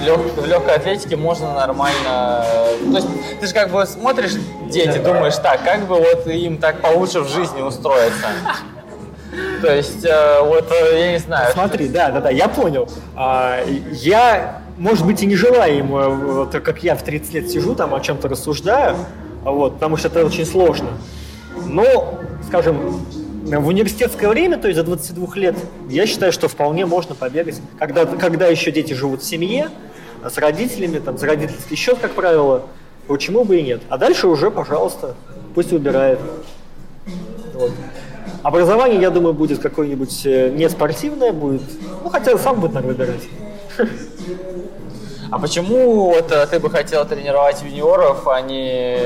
[0.03, 2.45] лег, в легкой атлетике можно нормально...
[2.91, 3.07] То есть
[3.39, 4.33] ты же как бы смотришь
[4.69, 8.27] дети, думаешь, так, как бы вот им так получше в жизни устроиться.
[9.61, 11.51] То есть, э, вот, э, я не знаю.
[11.53, 12.87] Смотри, да, да, да, я понял.
[13.15, 13.59] А,
[13.91, 17.75] я, может быть, и не желаю им, э, вот, как я в 30 лет сижу,
[17.75, 18.95] там о чем-то рассуждаю,
[19.43, 20.89] вот, потому что это очень сложно.
[21.69, 23.05] Но, скажем,
[23.45, 25.55] в университетское время, то есть за 22 лет,
[25.89, 27.61] я считаю, что вполне можно побегать.
[27.79, 29.69] Когда, когда еще дети живут в семье,
[30.23, 32.63] с родителями, там, за родительский счет, как правило,
[33.07, 33.81] почему бы и нет.
[33.89, 35.15] А дальше уже, пожалуйста,
[35.55, 36.19] пусть выбирает.
[37.53, 37.71] Вот.
[38.43, 41.63] Образование, я думаю, будет какое-нибудь э, не спортивное, будет,
[42.03, 43.23] ну, хотя сам будет, наверное, выбирать.
[45.29, 48.97] А почему вот э, ты бы хотел тренировать юниоров, а не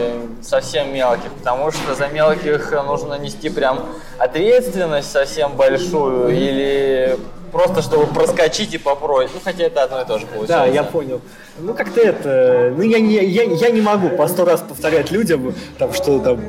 [0.44, 1.32] совсем мелких?
[1.32, 3.80] Потому что за мелких нужно нести прям
[4.20, 7.18] ответственность совсем большую или
[7.52, 9.32] просто чтобы проскочить и попробовать.
[9.34, 10.58] Ну, хотя это одно и то же получается.
[10.58, 11.22] Да, я понял.
[11.60, 12.74] Ну, как-то это...
[12.76, 16.40] Ну, я не, я, я не могу по сто раз повторять людям, там, что там...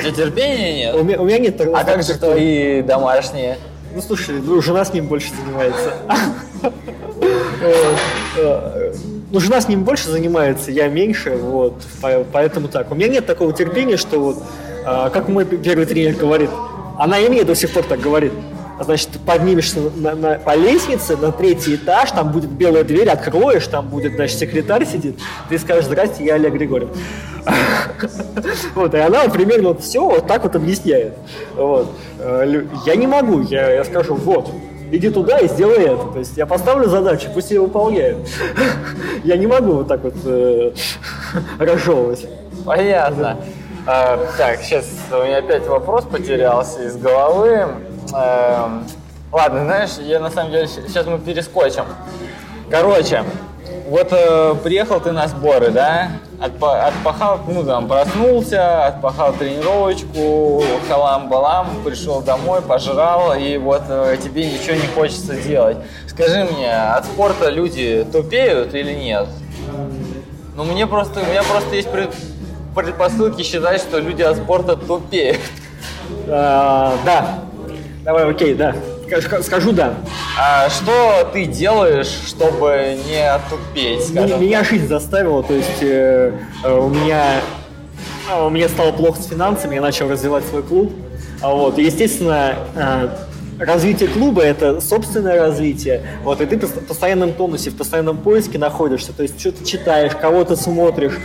[0.00, 0.94] Тебе терпения нет?
[0.94, 1.78] У меня, у меня нет такого.
[1.78, 3.58] А как же твои домашние?
[3.96, 5.94] Ну, слушай, ну, жена с ним больше занимается.
[9.30, 11.82] Ну, жена с ним больше занимается, я меньше, вот,
[12.30, 12.92] поэтому так.
[12.92, 14.42] У меня нет такого терпения, что вот,
[14.84, 16.50] а, как мой первый тренер говорит,
[16.98, 18.32] она и мне до сих пор так говорит.
[18.78, 23.66] Значит, ты поднимешься на, на, по лестнице на третий этаж, там будет белая дверь, откроешь,
[23.66, 26.90] там будет, значит, секретарь сидит, ты скажешь, здрасте, я Олег Григорьев.
[28.74, 31.14] Вот, и она примерно вот все вот так вот объясняет.
[31.54, 31.88] Вот.
[32.18, 34.50] Э, я не могу, я, я скажу, вот,
[34.90, 36.06] иди туда и сделай это.
[36.12, 38.18] То есть я поставлю задачу, пусть ее выполняют.
[39.24, 40.72] Я не могу вот так вот э,
[41.58, 42.26] разжевывать.
[42.64, 43.38] Понятно.
[43.86, 47.66] А, так, сейчас у меня опять вопрос потерялся из головы.
[48.12, 48.82] А,
[49.32, 51.84] ладно, знаешь, я на самом деле, сейчас мы перескочим.
[52.68, 53.22] Короче,
[53.88, 56.10] вот э, приехал ты на сборы, да?
[56.38, 64.50] Отпа отпахал, ну там, проснулся, отпахал тренировочку, халам-балам, пришел домой, пожрал, и вот э, тебе
[64.50, 65.78] ничего не хочется делать.
[66.06, 69.26] Скажи мне, от спорта люди тупеют или нет?
[70.56, 72.10] Ну, мне просто, у меня просто есть пред,
[72.74, 75.40] предпосылки считать, что люди от спорта тупеют.
[76.28, 77.40] А, да.
[78.04, 78.74] Давай, окей, да.
[79.42, 79.94] Скажу да.
[80.38, 84.10] А что ты делаешь, чтобы не отупеть?
[84.10, 86.32] Меня, меня жизнь заставила, то есть э,
[86.64, 87.40] э, у меня
[88.44, 90.92] у меня стало плохо с финансами, я начал развивать свой клуб.
[91.40, 93.08] А вот, естественно, э,
[93.58, 96.02] развитие клуба– это собственное развитие.
[96.24, 99.12] Вот, и ты в постоянном тонусе, в постоянном поиске находишься.
[99.12, 101.18] То есть что-то читаешь, кого-то смотришь,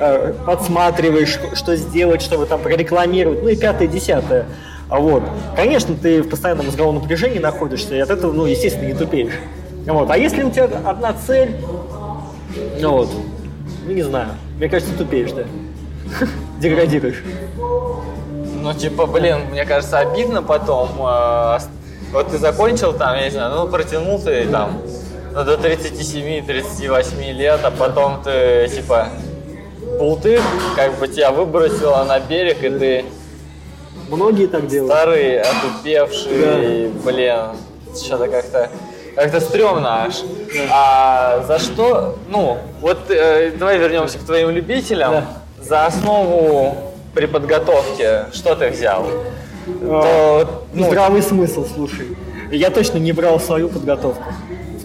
[0.00, 3.42] э, подсматриваешь, что сделать, чтобы там прорекламировать.
[3.42, 4.46] Ну и пятое, десятое.
[4.88, 5.22] А вот.
[5.54, 9.34] Конечно, ты в постоянном мозговом напряжении находишься, и от этого, ну, естественно, не тупеешь.
[9.86, 10.10] Вот.
[10.10, 11.56] А если у тебя одна цель,
[12.80, 13.10] ну вот,
[13.86, 15.44] ну не знаю, мне кажется, тупеешь, да?
[16.60, 17.22] Деградируешь.
[17.56, 20.88] Ну, типа, блин, мне кажется, обидно потом.
[21.00, 21.58] Э,
[22.12, 24.78] вот ты закончил там, я не знаю, ну, протянул ты там
[25.32, 29.08] ну, до 37-38 лет, а потом ты, типа,
[29.98, 30.40] полты,
[30.74, 33.04] как бы тебя выбросило на берег, и ты
[34.08, 34.92] Многие так делают.
[34.92, 37.10] Старые, отупевшие, да.
[37.10, 37.36] блин,
[37.94, 38.70] что-то как-то
[39.14, 40.20] как-то стрёмно аж.
[40.54, 40.60] Да.
[40.70, 45.10] А за что, ну, вот э, давай вернемся к твоим любителям.
[45.12, 45.26] Да.
[45.60, 46.76] За основу
[47.14, 49.06] при подготовке что ты взял?
[49.82, 52.16] А, То, ну, здравый смысл, слушай.
[52.52, 54.32] Я точно не брал свою подготовку.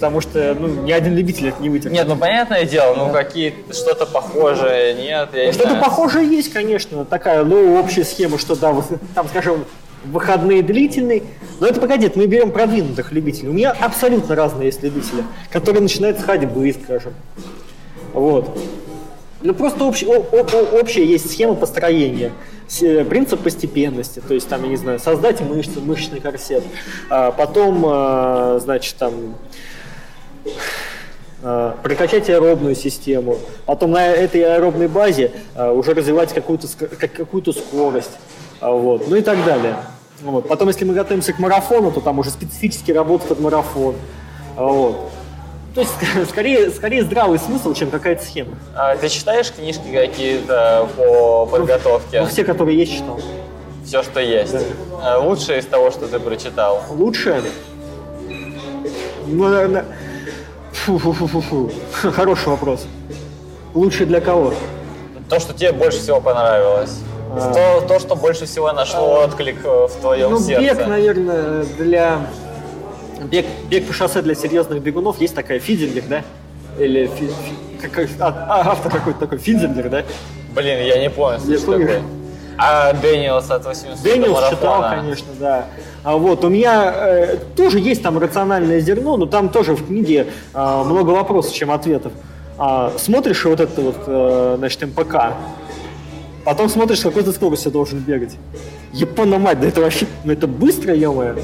[0.03, 1.93] Потому что ну, ни один любитель это не вытерпит.
[1.93, 7.05] Нет, ну понятное дело, ну какие что-то похожее, нет, я не Что-то похожее есть, конечно,
[7.05, 8.75] такая, ну, общая схема, что да,
[9.15, 9.63] там, скажем,
[10.03, 11.23] выходные длительные.
[11.61, 13.47] Но это погоди, мы берем продвинутых любителей.
[13.47, 17.13] У меня абсолютно разные есть любители, которые начинают с ходьбы, скажем.
[18.11, 18.59] Вот.
[19.41, 22.33] Ну просто общ, о, о, общая есть схема построения,
[23.09, 26.63] принцип постепенности, то есть там, я не знаю, создать мышцы, мышечный корсет,
[27.09, 29.35] а потом, а, значит, там
[31.41, 38.11] прокачать аэробную систему, потом на этой аэробной базе а, уже развивать какую-то какую скорость,
[38.61, 39.75] а, вот, ну и так далее.
[40.21, 40.47] Вот.
[40.47, 43.95] Потом, если мы готовимся к марафону, то там уже специфически работает под марафон.
[44.55, 45.11] Вот.
[45.75, 45.93] То есть,
[46.29, 48.55] скорее, скорее здравый смысл, чем какая-то схема.
[48.75, 52.21] А ты читаешь книжки какие-то по подготовке?
[52.21, 53.19] Ну, все, которые есть, читал.
[53.85, 54.53] Все, что есть.
[54.53, 54.61] Да.
[55.01, 56.81] А лучшее из того, что ты прочитал?
[56.89, 57.41] Лучшее?
[59.25, 59.85] Ну, наверное...
[60.85, 62.11] Фу -фу -фу -фу -фу.
[62.11, 62.85] Хороший вопрос.
[63.73, 64.53] Лучше для кого?
[65.29, 66.99] То, что тебе больше всего понравилось.
[67.31, 67.53] А...
[67.53, 69.25] То, то, что больше всего нашло а...
[69.25, 70.75] отклик э, в твоем ну, сердце.
[70.75, 72.17] Бег, наверное, для...
[73.31, 76.21] Бег, бег по шоссе для серьезных бегунов есть такая Фидзингер, да?
[76.77, 80.03] Или фи, фи, как, а, автор какой-то такой Фидзингер, да?
[80.53, 82.01] Блин, я не понял, что это такое.
[82.57, 85.65] А Дэниелс от 800 Дэниелс читал, конечно, да.
[86.03, 90.27] А вот у меня э, тоже есть там рациональное зерно, но там тоже в книге
[90.53, 92.11] э, много вопросов, чем ответов.
[92.57, 95.33] А, смотришь вот это вот, э, значит, МПК,
[96.45, 98.35] Потом смотришь, с какой ты скоростью должен бегать.
[98.91, 101.13] Япона мать, да это вообще, ну это быстро, ё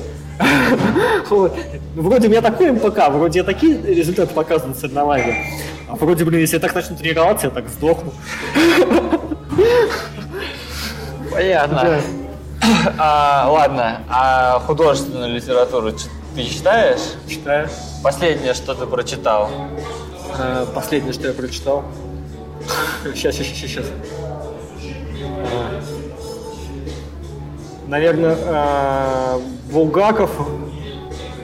[1.95, 5.35] Вроде у меня такой МПК, вроде я такие результаты показываю на соревнованиях.
[5.87, 8.13] А вроде, блин, если я так начну тренироваться, я так сдохну.
[11.39, 12.01] Понятно.
[12.97, 15.93] А, ладно, а художественную литературу
[16.35, 16.99] ты читаешь?
[17.27, 17.69] Читаю.
[18.03, 19.49] Последнее, что ты прочитал?
[20.37, 21.85] А, последнее, что я прочитал?
[23.15, 23.85] Сейчас, сейчас, сейчас, сейчас.
[27.87, 29.39] Наверное, э,
[29.71, 30.31] Булгаков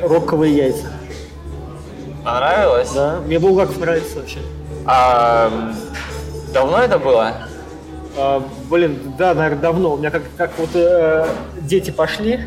[0.04, 0.92] «Роковые яйца».
[2.26, 2.92] Понравилось?
[2.92, 4.40] Да, мне Булгаков нравится вообще.
[4.86, 5.72] А
[6.54, 7.48] давно это было?
[8.18, 9.94] А, блин, да, наверное, давно.
[9.94, 11.28] У меня как, как вот э,
[11.62, 12.42] дети пошли,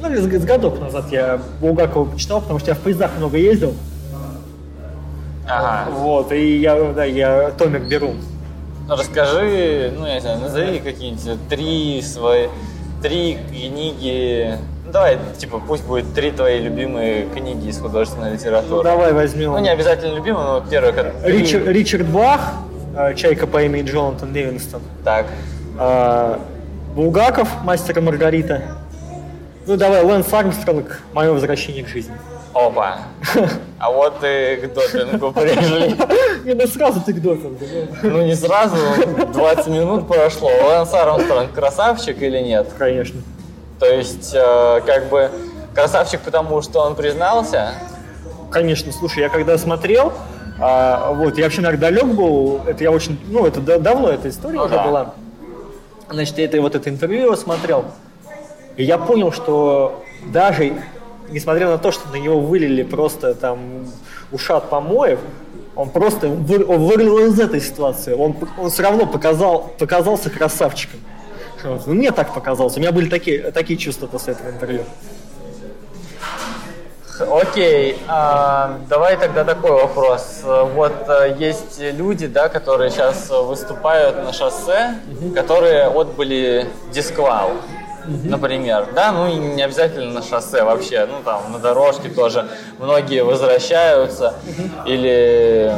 [0.00, 3.74] ну, с, с годок назад я Булгакова почитал, потому что я в поездах много ездил.
[5.46, 5.90] Ага.
[5.90, 8.14] Вот, и я, да, я томик беру.
[8.86, 12.48] Ну, расскажи, ну, я не знаю, назови какие-нибудь три свои,
[13.02, 14.56] три книги,
[14.86, 18.76] ну, давай, типа, пусть будет три твои любимые книги из художественной литературы.
[18.76, 19.52] Ну, давай возьмем.
[19.52, 21.14] Ну, не обязательно любимые, но первое, как...
[21.24, 22.54] Ричард, Ричард Бах,
[23.16, 24.82] «Чайка по имени Джонатан Ливингстон».
[25.04, 25.26] Так.
[25.78, 26.40] А,
[26.94, 28.62] Булгаков, «Мастер и Маргарита».
[29.66, 32.14] Ну, давай, Лэнс Армстронг, «Мое возвращение к жизни».
[32.54, 32.98] Опа.
[33.78, 35.94] А вот и к допингу пришли.
[36.44, 37.64] Не, ну сразу ты к допингу.
[38.02, 38.76] Ну не сразу,
[39.32, 40.48] 20 минут прошло.
[40.48, 42.66] Лэнс Армстронг красавчик или нет?
[42.76, 43.20] Конечно.
[43.78, 45.30] То есть, э, как бы,
[45.74, 47.74] красавчик, потому что он признался?
[48.50, 50.12] Конечно, слушай, я когда смотрел,
[50.60, 54.58] а, вот, я вообще, наверное, далек был, это я очень, ну, это давно эта история
[54.58, 54.84] ну, уже да.
[54.84, 55.14] была.
[56.10, 57.84] Значит, я это, вот это интервью его смотрел,
[58.76, 60.74] и я понял, что даже
[61.30, 63.86] несмотря на то, что на него вылили просто там
[64.32, 65.18] ушат помоев,
[65.76, 68.12] он просто вы, он вырвал из этой ситуации.
[68.12, 71.00] Он, он все равно показал, показался красавчиком.
[71.62, 71.86] Вот.
[71.86, 72.76] Ну, мне так показалось.
[72.76, 74.82] У меня были такие, такие чувства после этого интервью.
[77.20, 80.40] Окей, а, давай тогда такой вопрос.
[80.44, 85.34] Вот а, есть люди, да, которые сейчас выступают на шоссе, угу.
[85.34, 87.52] которые отбыли дисквал
[88.24, 93.22] например, да, ну и не обязательно на шоссе вообще, ну там на дорожке тоже многие
[93.22, 94.34] возвращаются,
[94.86, 95.76] или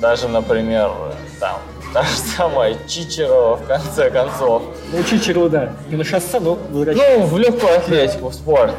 [0.00, 0.90] даже, например,
[1.40, 1.56] там
[1.92, 4.62] та же самая Чичерова в конце концов.
[4.92, 8.74] Ну, Чичерова, да, не на шоссе, но Ну, в легкую атлетику, в спорт.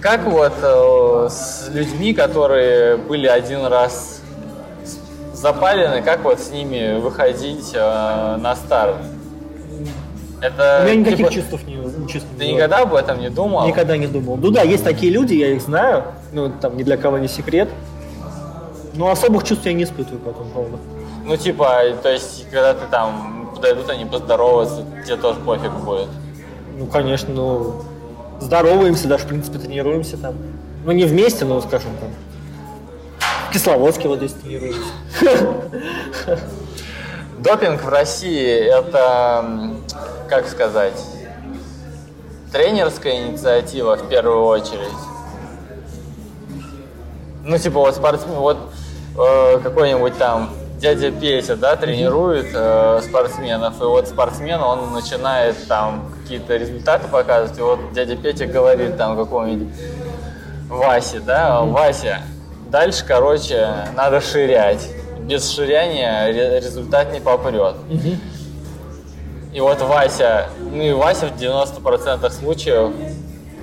[0.00, 4.22] Как вот э, с людьми, которые были один раз
[5.34, 8.96] запалены, как вот с ними выходить э, на старт?
[10.40, 13.68] Это, У меня никаких типа, чувств не, чувств Ты никогда об этом не думал?
[13.68, 14.38] Никогда не думал.
[14.38, 17.68] Ну да, есть такие люди, я их знаю, ну там ни для кого не секрет.
[18.94, 20.78] Но особых чувств я не испытываю по этому поводу.
[21.26, 26.08] Ну типа, то есть, когда ты там подойдут, они поздороваются, тебе тоже пофиг будет?
[26.78, 27.82] Ну конечно, ну
[28.40, 30.34] здороваемся, даже в принципе тренируемся там.
[30.84, 32.10] Ну не вместе, но скажем там.
[33.48, 34.80] В Кисловодске вот здесь тренируемся.
[37.38, 39.74] Допинг в России это
[40.30, 40.94] как сказать,
[42.52, 44.88] тренерская инициатива в первую очередь.
[47.42, 48.58] Ну, типа, вот спортсмен, вот
[49.18, 56.04] э, какой-нибудь там дядя Петя, да, тренирует э, спортсменов, и вот спортсмен, он начинает там
[56.30, 59.74] какие-то результаты показывать, и вот дядя Петя говорит там какому-нибудь
[60.68, 62.22] Васе, да, Вася,
[62.70, 64.88] дальше, короче, надо ширять.
[65.22, 66.28] Без ширяния
[66.60, 67.74] результат не попрет.
[69.52, 72.92] И вот Вася, ну и Вася в 90% случаев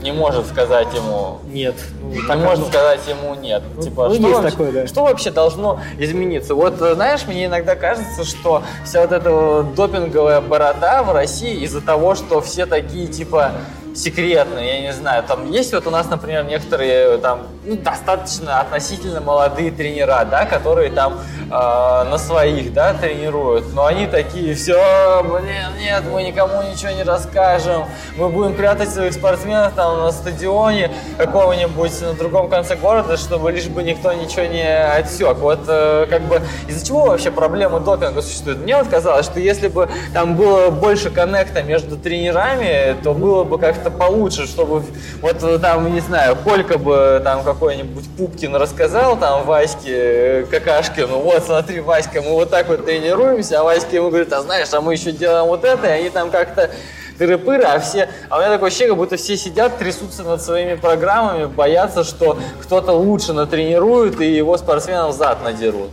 [0.02, 1.76] не может сказать ему нет.
[2.02, 3.64] Ну, не так может сказать ему нет.
[3.76, 4.88] Ну, типа, ну, что, вообще, такое, да.
[4.88, 6.56] что вообще должно измениться?
[6.56, 11.82] Вот э, знаешь, мне иногда кажется, что вся вот эта допинговая борода в России из-за
[11.82, 13.52] того, что все такие типа
[13.98, 19.22] секретные, я не знаю, там есть вот у нас, например, некоторые там ну, достаточно относительно
[19.22, 21.20] молодые тренера, да, которые там
[21.50, 27.04] э, на своих, да, тренируют, но они такие, все, блин, нет, мы никому ничего не
[27.04, 27.86] расскажем,
[28.18, 33.68] мы будем прятать своих спортсменов там на стадионе какого-нибудь на другом конце города, чтобы лишь
[33.68, 35.38] бы никто ничего не отсек.
[35.38, 38.60] Вот э, как бы из-за чего вообще проблема допинга существует?
[38.60, 43.58] Мне вот казалось, что если бы там было больше коннекта между тренерами, то было бы
[43.58, 44.84] как-то получше, чтобы
[45.22, 51.37] вот там, не знаю, Колька бы там какой-нибудь Пупкин рассказал там Ваське э, Какашкину, вот
[51.42, 54.94] смотри, Васька, мы вот так вот тренируемся, а Васька ему говорит, а знаешь, а мы
[54.94, 56.70] еще делаем вот это, и они там как-то
[57.18, 61.46] тыры-пыры, а все, а у меня такое ощущение, будто все сидят, трясутся над своими программами,
[61.46, 65.90] боятся, что кто-то лучше натренирует и его спортсменов зад надерут.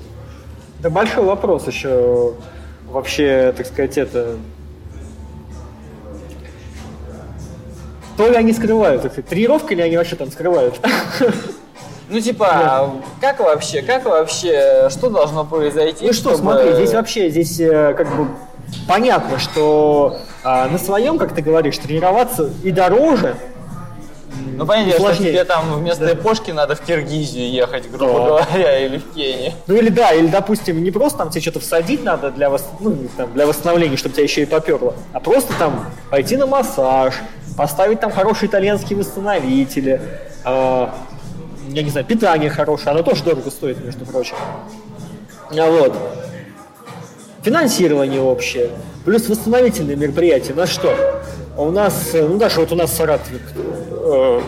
[0.81, 2.35] Да большой вопрос еще
[2.89, 4.37] вообще, так сказать, это
[8.17, 10.79] то ли они скрывают, так сказать, тренировка или они вообще там скрывают?
[12.09, 13.05] Ну, типа, Нет.
[13.21, 16.07] как вообще, как вообще, что должно произойти?
[16.07, 16.37] Ну что, чтобы...
[16.39, 18.29] смотри, здесь вообще, здесь э, как бы
[18.87, 23.37] понятно, что а, на своем, как ты говоришь, тренироваться и дороже,
[24.57, 26.11] ну, понятно, что тебе там вместо да.
[26.11, 28.25] япошки надо в Киргизию ехать, грубо да.
[28.25, 29.53] говоря, или в Кению.
[29.67, 32.65] Ну, или да, или, допустим, не просто там тебе что-то всадить надо для, вос...
[32.81, 37.15] ну, там, для восстановления, чтобы тебя еще и поперло, а просто там пойти на массаж,
[37.57, 40.01] поставить там хорошие итальянские восстановители,
[40.45, 40.89] э,
[41.69, 44.37] я не знаю, питание хорошее, оно тоже дорого стоит, между прочим.
[45.51, 45.97] А вот.
[47.43, 48.71] Финансирование общее,
[49.05, 50.55] плюс восстановительные мероприятия.
[50.55, 51.23] У нас что?
[51.57, 54.41] У нас, ну даже вот у нас в Саратове, э,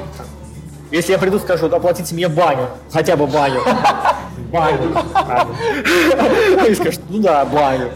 [0.91, 3.61] если я приду, скажу, оплатите мне баню, хотя бы баню.
[4.53, 4.95] Баню.
[6.69, 7.91] И скажут, ну да, баню.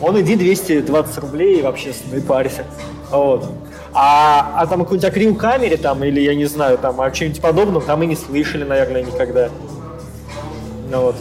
[0.00, 2.64] Он иди 220 рублей и вообще и парься.
[3.10, 3.50] Вот.
[3.98, 7.80] А, а там какой-нибудь акрил камере там, или я не знаю, там, о чем-нибудь подобном,
[7.80, 9.48] там и не слышали, наверное, никогда.
[10.90, 11.16] Ну вот.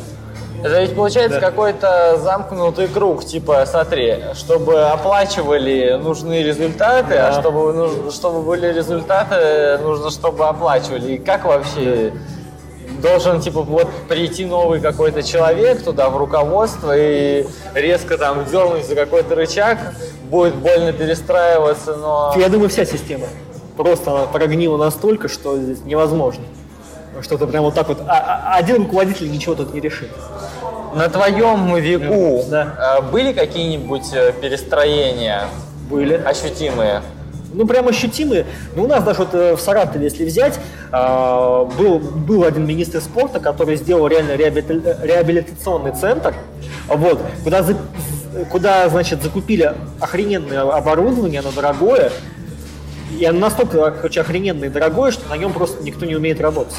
[0.62, 1.50] Это ведь получается да.
[1.50, 7.38] какой-то замкнутый круг, типа, смотри, чтобы оплачивали нужны результаты, а да.
[7.38, 11.14] а чтобы, ну, чтобы были результаты, нужно, чтобы оплачивали.
[11.14, 12.12] И как вообще
[13.06, 18.96] должен, типа, вот прийти новый какой-то человек туда в руководство и резко там дернуть за
[18.96, 19.78] какой-то рычаг,
[20.24, 22.34] будет больно перестраиваться, но...
[22.38, 23.28] Я думаю, вся система
[23.76, 26.44] просто она прогнила настолько, что здесь невозможно.
[27.22, 28.02] Что-то прям вот так вот.
[28.08, 30.10] А, а один руководитель ничего тут не решит.
[30.94, 33.00] На твоем веку да.
[33.00, 35.46] Э, были какие-нибудь э, перестроения?
[35.90, 36.16] Были.
[36.16, 37.02] Ощутимые?
[37.54, 38.46] Ну, прям ощутимые.
[38.76, 40.60] Ну, у нас даже вот э, в Саратове, если взять,
[40.92, 46.34] был, был один министр спорта, который сделал реально реабилитационный центр,
[46.88, 47.66] вот, куда
[48.52, 52.12] куда, значит, закупили охрененное оборудование, оно дорогое,
[53.18, 56.76] и оно настолько, короче, охрененное и дорогое, что на нем просто никто не умеет работать.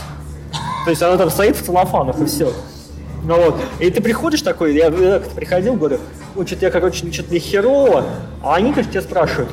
[0.84, 2.52] То есть оно там стоит в целлофанах и все.
[3.24, 3.56] Ну вот.
[3.80, 5.98] И ты приходишь такой, я, я приходил, говорю,
[6.34, 8.04] ну что-то я, короче, что-то не херово,
[8.42, 9.50] а они, конечно, тебя спрашивают,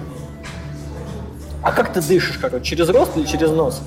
[1.64, 3.82] а как ты дышишь, короче, через рот или через нос,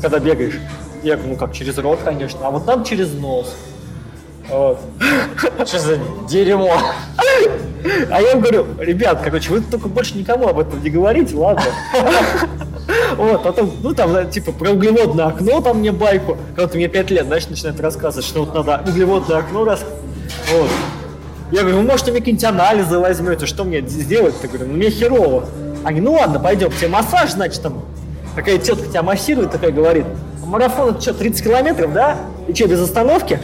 [0.00, 0.58] когда бегаешь?
[1.02, 3.54] Я говорю, ну как, через рот, конечно, а вот там через нос.
[4.48, 4.78] Вот.
[5.66, 6.78] Что за дерьмо?
[8.10, 11.64] А я им говорю, ребят, короче, вы только больше никому об этом не говорите, ладно?
[13.16, 17.26] Вот, потом, ну там, типа, про углеводное окно там мне байку, когда мне 5 лет,
[17.26, 19.84] знаешь, начинает рассказывать, что вот надо углеводное окно раз...
[20.52, 20.70] Вот.
[21.52, 24.34] Я говорю, вы, может, мне какие-нибудь анализы возьмете, что мне сделать?
[24.42, 25.46] Я говорю, ну мне херово.
[25.86, 27.80] Они, ну ладно, пойдем, тебе массаж, значит, там,
[28.34, 30.04] такая тетка тебя массирует, такая говорит,
[30.44, 32.16] марафон это что, 30 километров, да?
[32.48, 33.38] И что, без остановки?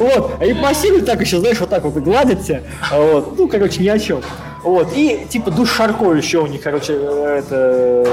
[0.00, 3.80] Вот, и массируют так еще, знаешь, вот так вот и гладят тебя, вот, ну, короче,
[3.84, 4.20] ни о чем.
[4.64, 8.04] Вот, и типа душ Шарко еще у них, короче, это,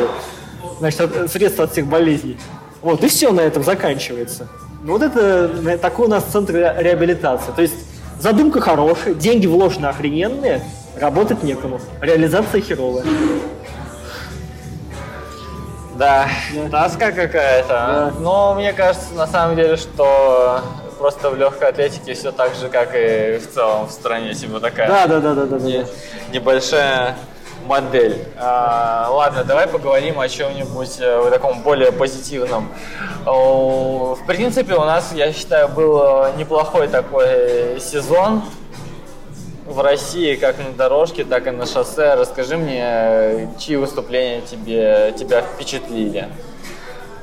[0.78, 2.38] значит, средство от всех болезней.
[2.84, 4.48] Вот, и все на этом заканчивается.
[4.84, 7.52] Ну, вот это такой у нас центр реабилитации.
[7.56, 7.74] То есть
[8.20, 10.62] задумка хорошая, деньги вложены охрененные,
[11.00, 11.80] работать некому.
[12.02, 13.04] Реализация херовая.
[15.96, 16.28] Да,
[16.70, 17.70] тоска какая-то.
[17.70, 18.14] Да.
[18.20, 20.62] Но мне кажется, на самом деле, что
[21.00, 24.88] просто в легкой атлетике все так же, как и в целом в стране, типа такая.
[24.88, 25.58] Да, да, да, да, да.
[25.58, 25.86] Не,
[26.34, 27.16] небольшая
[27.66, 28.26] модель.
[28.38, 32.70] А, ладно, давай поговорим о чем-нибудь э, таком более позитивном.
[33.26, 38.44] В принципе, у нас, я считаю, был неплохой такой сезон
[39.66, 42.14] в России, как на дорожке, так и на шоссе.
[42.16, 46.30] Расскажи мне, чьи выступления тебе, тебя впечатлили?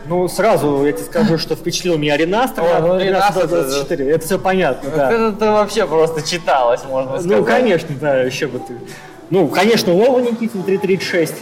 [0.07, 2.65] Ну, сразу я тебе скажу, что впечатлил меня Ренастер.
[2.65, 5.13] О, ну, Ренастер 24, это, все понятно, да.
[5.13, 7.39] Это, это вообще просто читалось, можно ну, сказать.
[7.39, 8.77] Ну, конечно, да, еще бы ты.
[9.31, 11.35] Ну, конечно, Вова Никитин 3.36.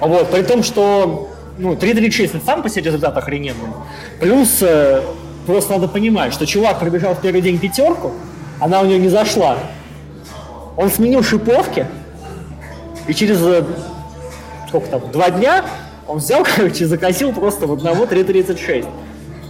[0.00, 3.70] Вот, при том, что ну, 3.36 это сам по себе результат охрененный.
[4.20, 5.02] Плюс э,
[5.46, 8.12] просто надо понимать, что чувак пробежал в первый день пятерку,
[8.58, 9.56] она у него не зашла.
[10.76, 11.86] Он сменил шиповки,
[13.06, 13.64] и через э,
[14.68, 15.64] сколько там, два дня
[16.06, 18.86] он взял, короче, закосил просто в одного 3.36.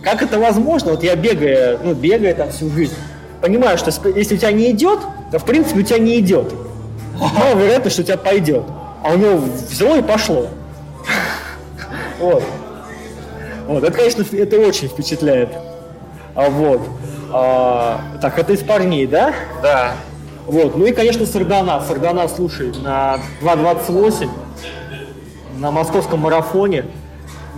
[0.03, 0.93] Как это возможно?
[0.93, 2.95] Вот я бегаю, ну, бегаю там всю жизнь,
[3.41, 5.01] понимаю, что если у тебя не идет,
[5.33, 6.53] то в принципе у тебя не идет.
[7.19, 8.63] Мало вероятно, что у тебя пойдет.
[9.03, 10.49] А у него взяло и пошло.
[12.19, 12.43] Вот.
[13.67, 15.51] Вот, это, конечно, это очень впечатляет.
[16.35, 16.81] А вот.
[17.31, 19.35] А, так, это из парней, да?
[19.63, 19.97] Да.
[20.47, 20.77] Вот.
[20.77, 21.83] Ну и, конечно, Сардана.
[21.87, 24.29] Сардана, слушай, на 2.28
[25.59, 26.85] на московском марафоне,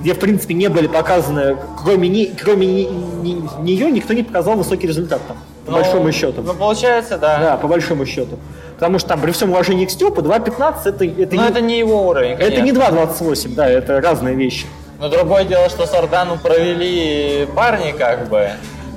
[0.01, 4.57] где, в принципе, не были показаны, кроме, не, кроме не, не, нее, никто не показал
[4.57, 5.37] высокий результат там,
[5.67, 6.43] по ну, большому счету.
[6.43, 7.39] Ну, получается, да.
[7.39, 8.39] Да, по большому счету.
[8.75, 11.79] Потому что там, при всем уважении к Степу, 2.15 это, это, Но не, это не
[11.79, 12.55] его уровень, конечно.
[12.55, 14.67] Это не 2.28, да, это разные вещи.
[15.01, 18.51] Но другое дело, что Сардану провели парни, как бы.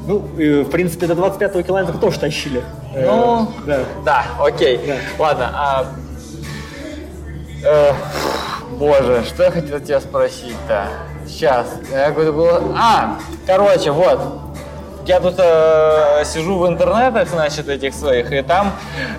[0.08, 2.64] Ну, в принципе, до 25-го километра тоже тащили.
[2.94, 4.26] Ну, э, да.
[4.38, 4.80] да, окей.
[4.86, 5.24] Да.
[5.24, 5.86] Ладно, а...
[7.64, 7.94] Э,
[8.72, 10.88] боже, что я хотел тебя спросить-то?
[11.28, 11.68] Сейчас.
[11.92, 12.74] Я говорю.
[12.76, 14.20] А, короче, вот
[15.06, 18.72] я тут э, сижу в интернетах, значит, этих своих, и там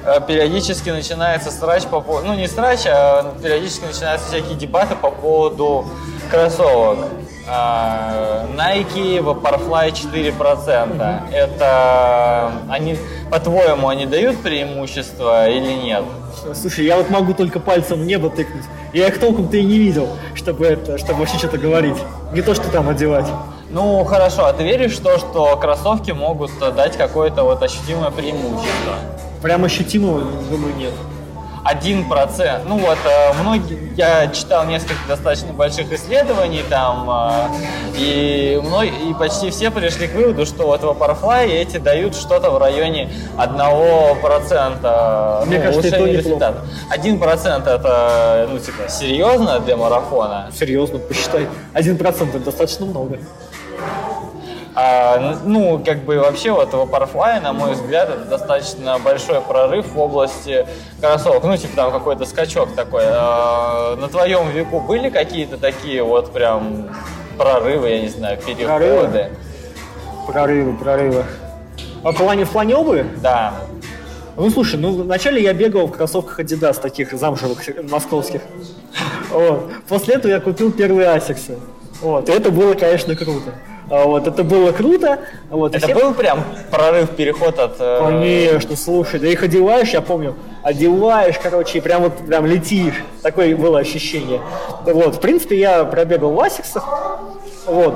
[0.04, 5.10] э, периодически начинается срач по поводу, ну не срач, а периодически начинаются всякие дебаты по
[5.10, 5.86] поводу
[6.30, 6.98] кроссовок.
[7.46, 10.36] Э, Nike Vaporfly 4%.
[10.38, 11.32] Mm-hmm.
[11.32, 12.96] Это они,
[13.30, 16.04] по-твоему, они дают преимущество или нет?
[16.54, 18.64] Слушай, я вот могу только пальцем в небо тыкнуть.
[18.92, 21.96] Я их толком-то и не видел, чтобы это, чтобы вообще что-то говорить.
[22.32, 23.26] Не то, что там одевать.
[23.70, 28.94] Ну, хорошо, а ты веришь в то, что кроссовки могут дать какое-то вот ощутимое преимущество?
[29.42, 30.20] Прям ощутимого,
[30.50, 30.92] думаю, нет.
[31.64, 32.64] Один процент.
[32.66, 37.48] Ну вот, э, многие, я читал несколько достаточно больших исследований там, э,
[37.96, 42.58] и, мной, и почти все пришли к выводу, что вот Vaporfly эти дают что-то в
[42.58, 46.62] районе одного процента Мне ну, кажется, это результата.
[46.90, 50.50] Один процент это, ну, типа, серьезно для марафона?
[50.52, 51.46] Серьезно, посчитай.
[51.72, 53.18] Один процент это достаточно много.
[54.74, 59.98] А, ну, как бы вообще вот Vaporfly, на мой взгляд, это достаточно большой прорыв в
[59.98, 60.66] области
[61.00, 61.44] кроссовок.
[61.44, 63.02] Ну, типа там какой-то скачок такой.
[63.06, 66.88] А, на твоем веку были какие-то такие вот прям
[67.36, 69.30] прорывы, я не знаю, переходы?
[70.26, 70.76] Прорывы, прорывы.
[70.78, 71.24] прорывы.
[72.04, 73.06] А в плане, в плане обуви?
[73.22, 73.54] Да.
[74.36, 77.58] Ну, слушай, ну, вначале я бегал в кроссовках Adidas, таких замшевых,
[77.90, 78.40] московских.
[79.30, 79.70] Вот.
[79.88, 81.58] После этого я купил первые асиксы.
[82.02, 82.28] Вот.
[82.28, 83.54] И это было, конечно, круто.
[83.92, 85.18] А, вот, это было круто.
[85.50, 85.94] Вот, это все...
[85.94, 87.76] был прям прорыв, переход от...
[87.78, 93.04] Э, Конечно, слушай, да их одеваешь, я помню, одеваешь, короче, и прям вот прям летишь.
[93.22, 94.40] Такое было ощущение.
[94.86, 96.88] Вот, в принципе, я пробегал в Асиксах.
[97.66, 97.94] Вот.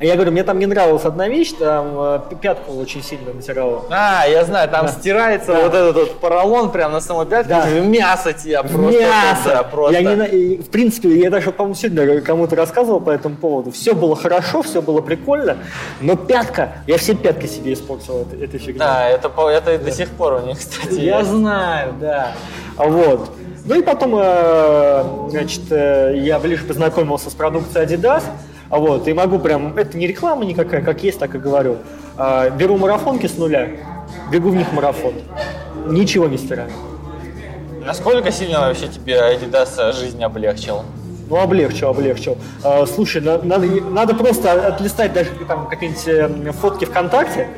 [0.00, 3.84] Я говорю, мне там не нравилась одна вещь, там э, пятку очень сильно натирала.
[3.90, 4.92] А, я знаю, там да.
[4.92, 5.62] стирается да.
[5.62, 7.68] вот этот вот поролон прямо на самой пятке, да.
[7.80, 9.00] мясо тебя просто.
[9.00, 9.48] Мясо!
[9.48, 10.00] Да, просто.
[10.00, 13.72] Я не, в принципе, я даже, по-моему, сегодня кому-то рассказывал по этому поводу.
[13.72, 15.56] Все было хорошо, все было прикольно,
[16.00, 18.78] но пятка, я все пятки себе испортил этой, этой фигней.
[18.78, 19.84] Да, это, это да.
[19.84, 21.00] до сих пор у них, кстати.
[21.00, 21.30] Я есть.
[21.30, 22.32] знаю, да.
[22.76, 23.30] Вот.
[23.64, 28.22] Ну и потом, э, значит, э, я ближе познакомился с продукцией Adidas.
[28.70, 31.78] Вот, и могу прям, это не реклама никакая, как есть, так и говорю.
[32.16, 33.70] А, беру марафонки с нуля,
[34.30, 35.14] бегу в них марафон.
[35.86, 36.70] Ничего не стираю.
[37.84, 40.82] Насколько сильно вообще тебе Adidas жизнь облегчил?
[41.30, 42.36] Ну, облегчил, облегчил.
[42.62, 47.48] А, слушай, надо, надо просто отлистать даже там какие-нибудь эм, фотки ВКонтакте,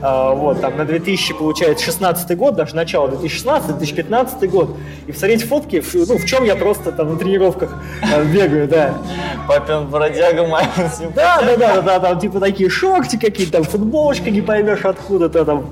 [0.00, 4.76] вот, там на 2000, получается, 16 год, даже начало 2016-2015 год,
[5.06, 8.94] и посмотреть фотки, ну, в чем я просто там на тренировках э, бегаю, да.
[9.46, 14.40] Папин бродяга, мамин Да, да, да, да, там типа такие шорти какие-то, там футболочка не
[14.40, 15.66] поймешь откуда-то там.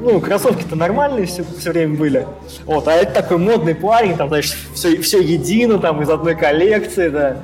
[0.00, 2.26] ну, кроссовки-то нормальные все, все время были.
[2.64, 7.08] Вот, а это такой модный парень, там, знаешь, все, все едино, там, из одной коллекции,
[7.08, 7.36] да.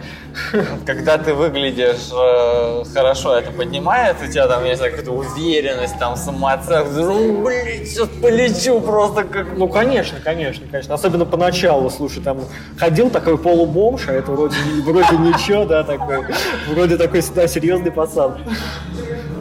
[0.86, 6.84] Когда ты выглядишь э, хорошо, это поднимает у тебя там есть какая-то уверенность, там самооценка,
[6.94, 9.46] ну, блин, сейчас полечу просто как...
[9.56, 10.94] Ну, конечно, конечно, конечно.
[10.94, 12.40] Особенно поначалу, слушай, там
[12.78, 16.24] ходил такой полубомж, а это вроде, вроде ничего, да, такой,
[16.68, 18.38] вроде такой всегда серьезный пацан.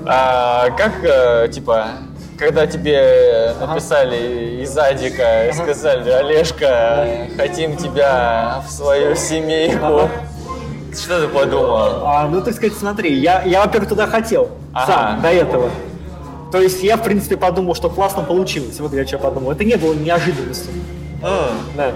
[0.05, 1.87] А, как, э, типа,
[2.37, 10.09] когда тебе написали из Адика и сказали, Олежка, хотим тебя в свою семейку,
[10.99, 12.05] что ты подумал?
[12.05, 14.91] А, ну, так сказать, смотри, я, я во-первых, туда хотел ага.
[14.91, 15.69] сам до этого.
[16.51, 18.79] То есть я, в принципе, подумал, что классно получилось.
[18.79, 19.51] Вот я что подумал.
[19.51, 20.71] Это не было неожиданностью.
[21.21, 21.51] Mm.
[21.75, 21.91] Да.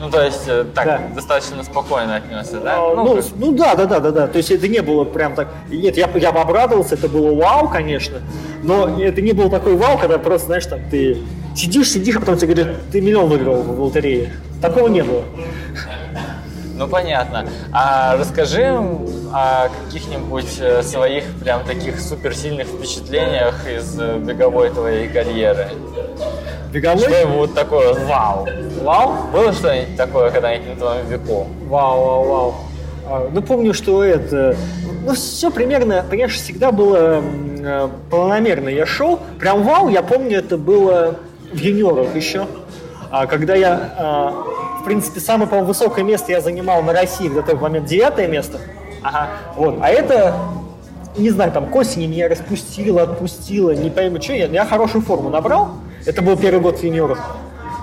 [0.00, 1.00] Ну, то есть, э, так, да.
[1.14, 2.76] достаточно спокойно отнесся, да?
[2.76, 4.26] А, ну, ну, ну, да, да, да, да, да.
[4.28, 5.48] То есть это не было прям так...
[5.68, 8.20] Нет, я, я обрадовался, это было вау, конечно,
[8.62, 11.18] но это не было такой вау, когда просто, знаешь, там, ты
[11.56, 14.32] сидишь, сидишь, а потом тебе говорят, ты миллион выиграл в лотерее.
[14.62, 15.24] Такого не было.
[16.78, 17.44] Ну, понятно.
[17.72, 18.64] А расскажи
[19.32, 25.70] о каких-нибудь э, своих прям таких суперсильных впечатлениях из э, беговой твоей карьеры.
[26.72, 27.08] Беговой?
[27.08, 28.46] Что вот такое вау?
[28.82, 29.12] Вау?
[29.32, 31.48] Было что-нибудь такое когда-нибудь на твоем веку?
[31.66, 32.54] Вау, вау, вау.
[33.06, 34.56] А, ну, помню, что это...
[35.04, 37.20] Ну, все примерно, понимаешь, всегда было
[37.58, 38.68] э, планомерно.
[38.68, 41.16] Я шел, прям вау, я помню, это было
[41.52, 42.46] в юниорах еще.
[43.10, 44.44] А когда я а,
[44.88, 48.58] принципе, самое, по высокое место я занимал на России в тот момент девятое место.
[49.02, 49.28] Ага.
[49.54, 49.76] Вот.
[49.82, 50.34] А это,
[51.16, 54.46] не знаю, там к осени меня распустило, отпустило, не пойму, что я.
[54.46, 55.72] Я хорошую форму набрал.
[56.06, 57.18] Это был первый год юниоров.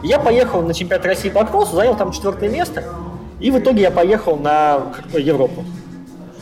[0.02, 2.84] Я поехал на чемпионат России по кроссу, занял там четвертое место.
[3.40, 5.64] И в итоге я поехал на Европу.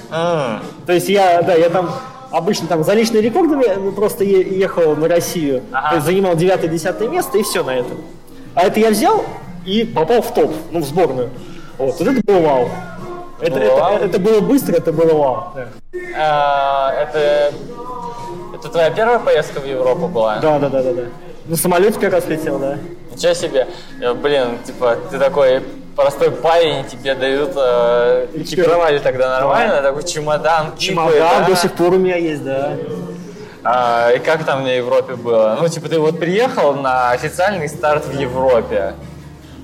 [0.09, 0.61] А.
[0.85, 1.89] То есть я, да, я там
[2.31, 3.57] обычно там за личные рекорды
[3.91, 5.89] просто ехал на Россию, ага.
[5.89, 7.97] то есть занимал девятое-десятое место и все на этом.
[8.55, 9.25] А это я взял
[9.65, 11.29] и попал в топ, ну, в сборную.
[11.77, 12.69] Вот, вот это было вау.
[13.39, 15.53] Это, это, это, было быстро, это было вау.
[15.55, 15.67] Да.
[16.17, 17.53] А, это,
[18.53, 20.37] это твоя первая поездка в Европу была?
[20.37, 21.01] Да, да, да, да, да.
[21.45, 22.77] На самолете как раз летел, да.
[23.11, 23.67] Ничего себе.
[24.21, 25.61] Блин, типа, ты такой
[25.95, 29.89] простой парень, тебе дают, э, экипировали тогда нормально, да.
[29.89, 31.45] такой чемодан, Чемодан да?
[31.45, 32.73] до сих пор у меня есть, да.
[33.63, 35.57] А, и как там на Европе было?
[35.59, 38.93] Ну, типа, ты вот приехал на официальный старт в Европе.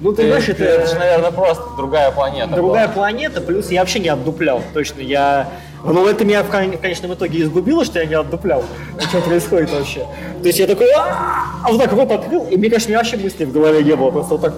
[0.02, 0.64] Ну, ты, знаешь, это...
[0.64, 2.94] Это же, наверное, просто другая планета Другая была.
[2.94, 5.02] планета, плюс я вообще не отдуплял, точно.
[5.02, 5.50] Я...
[5.84, 8.64] Ну, это меня в конечном итоге изгубило, что я не отдуплял.
[9.00, 10.06] Что происходит вообще?
[10.42, 13.52] То есть я такой, а вот так рот открыл, и мне, конечно, вообще мыслей в
[13.52, 14.54] голове не было, просто вот так...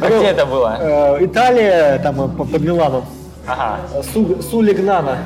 [0.00, 0.78] А где это было?
[0.80, 3.04] Э, Италия, там, э, под Миланом.
[3.46, 3.80] Ага.
[4.50, 5.18] Сулигнана.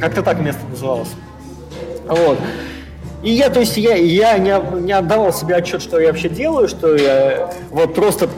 [0.00, 1.10] Как-то так место называлось.
[2.08, 2.38] Вот.
[3.26, 6.68] И я, то есть, я, я не, не отдавал себе отчет, что я вообще делаю,
[6.68, 8.28] что я вот просто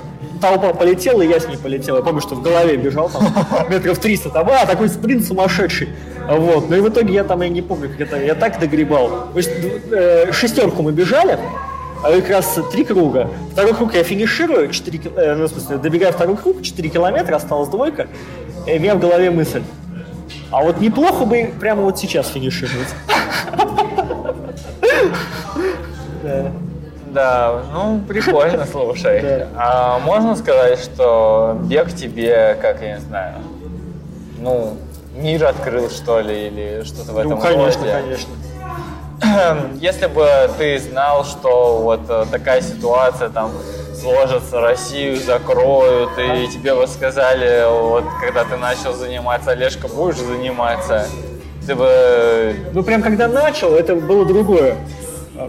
[0.41, 1.97] толпа полетела, и я с ней полетел.
[1.97, 3.31] Я помню, что в голове бежал там
[3.69, 5.91] метров 300, там, а, такой спринт сумасшедший.
[6.27, 6.71] Вот.
[6.71, 9.29] Ну и в итоге я там, я не помню, как это, я так догребал.
[9.31, 9.51] То есть
[9.93, 11.39] э, шестерку мы бежали,
[12.03, 13.29] а как раз три круга.
[13.53, 17.69] Второй круг я финиширую, 4, э, ну, в смысле, добегаю второй круг, 4 километра, осталась
[17.69, 18.07] двойка,
[18.67, 19.63] и у меня в голове мысль.
[20.51, 22.89] А вот неплохо бы прямо вот сейчас финишировать.
[26.23, 26.53] Да.
[27.07, 29.23] Да, ну прикольно, слушай.
[29.23, 29.49] Да.
[29.57, 33.37] А можно сказать, что бег тебе, как я не знаю,
[34.39, 34.77] ну,
[35.15, 37.93] мир открыл, что ли, или что-то в ну, этом ну, конечно, роде?
[37.93, 38.31] конечно.
[39.81, 40.29] Если бы
[40.59, 43.53] ты знал, что вот э, такая ситуация там
[44.01, 51.07] сложится, Россию закроют, и тебе бы сказали, вот когда ты начал заниматься, Олежка, будешь заниматься,
[51.75, 52.55] бы...
[52.73, 54.77] Ну, прям когда начал, это было другое.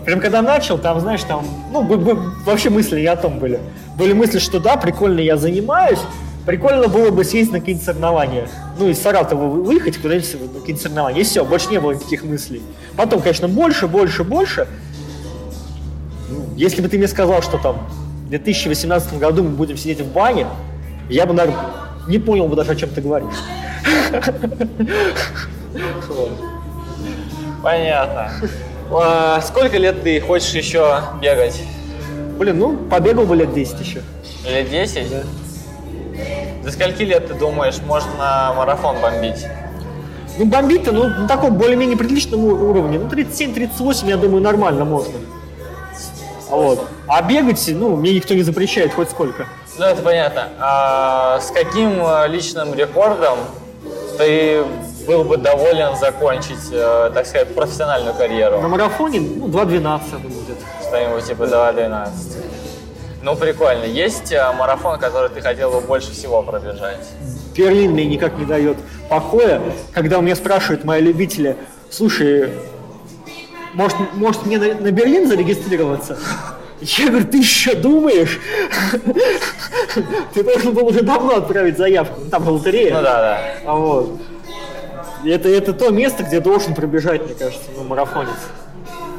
[0.05, 1.81] Прям когда начал, там, знаешь, там, ну,
[2.45, 3.59] вообще мысли не о том были.
[3.97, 5.99] Были мысли, что да, прикольно я занимаюсь,
[6.45, 8.47] прикольно было бы съездить на какие-нибудь соревнования.
[8.77, 11.21] Ну, из Саратова выехать куда-нибудь на какие-нибудь соревнования.
[11.21, 12.61] И все, больше не было никаких мыслей.
[12.95, 14.67] Потом, конечно, больше, больше, больше.
[16.29, 17.77] Ну, если бы ты мне сказал, что там
[18.25, 20.45] в 2018 году мы будем сидеть в бане,
[21.09, 21.65] я бы, наверное,
[22.07, 23.33] не понял бы даже, о чем ты говоришь.
[27.63, 28.31] Понятно.
[28.91, 31.61] А, сколько лет ты хочешь еще бегать?
[32.37, 34.01] Блин, ну, побегал бы лет 10 еще.
[34.45, 35.11] Лет 10?
[35.11, 35.23] Да.
[36.63, 39.45] До скольки лет, ты думаешь, можно марафон бомбить?
[40.37, 42.97] Ну, бомбить-то, ну, на таком более-менее приличном уровне.
[42.97, 45.13] Ну, 37-38, я думаю, нормально можно.
[46.49, 46.87] Вот.
[47.07, 49.45] А бегать, ну, мне никто не запрещает хоть сколько.
[49.77, 50.49] Ну, это понятно.
[50.59, 53.37] А с каким э, личным рекордом
[54.17, 54.63] ты
[55.09, 58.61] был бы доволен закончить, э, так сказать, профессиональную карьеру?
[58.61, 60.57] На марафоне ну, 2.12 будет.
[60.87, 62.09] Что-нибудь типа 2.12.
[63.23, 63.85] Ну, прикольно.
[63.85, 67.07] Есть э, марафон, который ты хотел бы больше всего пробежать?
[67.55, 68.77] Берлин мне никак не дает
[69.09, 69.59] покоя,
[69.93, 71.57] когда у меня спрашивают мои любители,
[71.89, 72.53] слушай,
[73.73, 76.19] может, может мне на, на Берлин зарегистрироваться?
[76.81, 78.39] Я говорю, ты еще думаешь?
[80.33, 82.21] Ты должен был уже давно отправить заявку.
[82.29, 82.93] Там же лотерея.
[82.93, 83.41] Ну да, да.
[83.65, 84.19] А вот.
[85.25, 88.35] Это, это то место, где должен пробежать, мне кажется, ну, марафонец.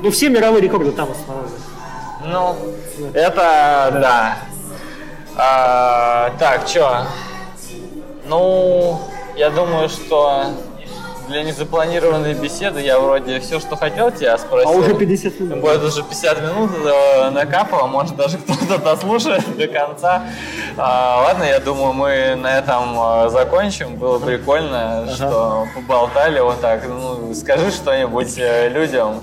[0.02, 1.56] Ну, все мировые рекорды там установлены.
[2.24, 2.56] Ну,
[3.12, 4.38] это да.
[5.36, 7.06] А, так, что?
[8.26, 9.00] Ну,
[9.36, 10.46] я думаю, что
[11.30, 14.70] для незапланированной беседы я вроде все, что хотел тебя спросил.
[14.70, 15.60] А уже 50 минут.
[15.60, 20.24] Будет уже 50 минут э, накапало, может даже кто-то дослушает до конца.
[20.76, 23.94] А, ладно, я думаю, мы на этом э, закончим.
[23.94, 25.14] Было прикольно, ага.
[25.14, 26.82] что поболтали вот так.
[26.88, 29.20] Ну, скажи что-нибудь э, людям.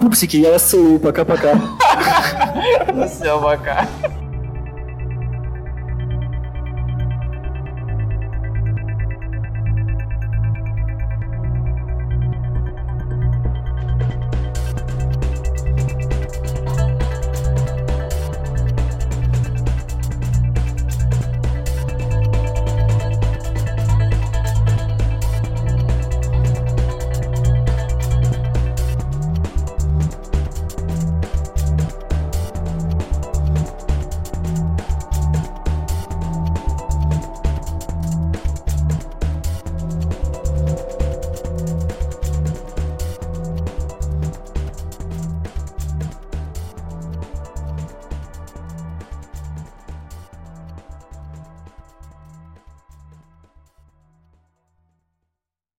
[0.00, 1.00] Пупсики, я вас целую.
[1.00, 1.58] Пока-пока.
[2.92, 3.86] Ну все, пока.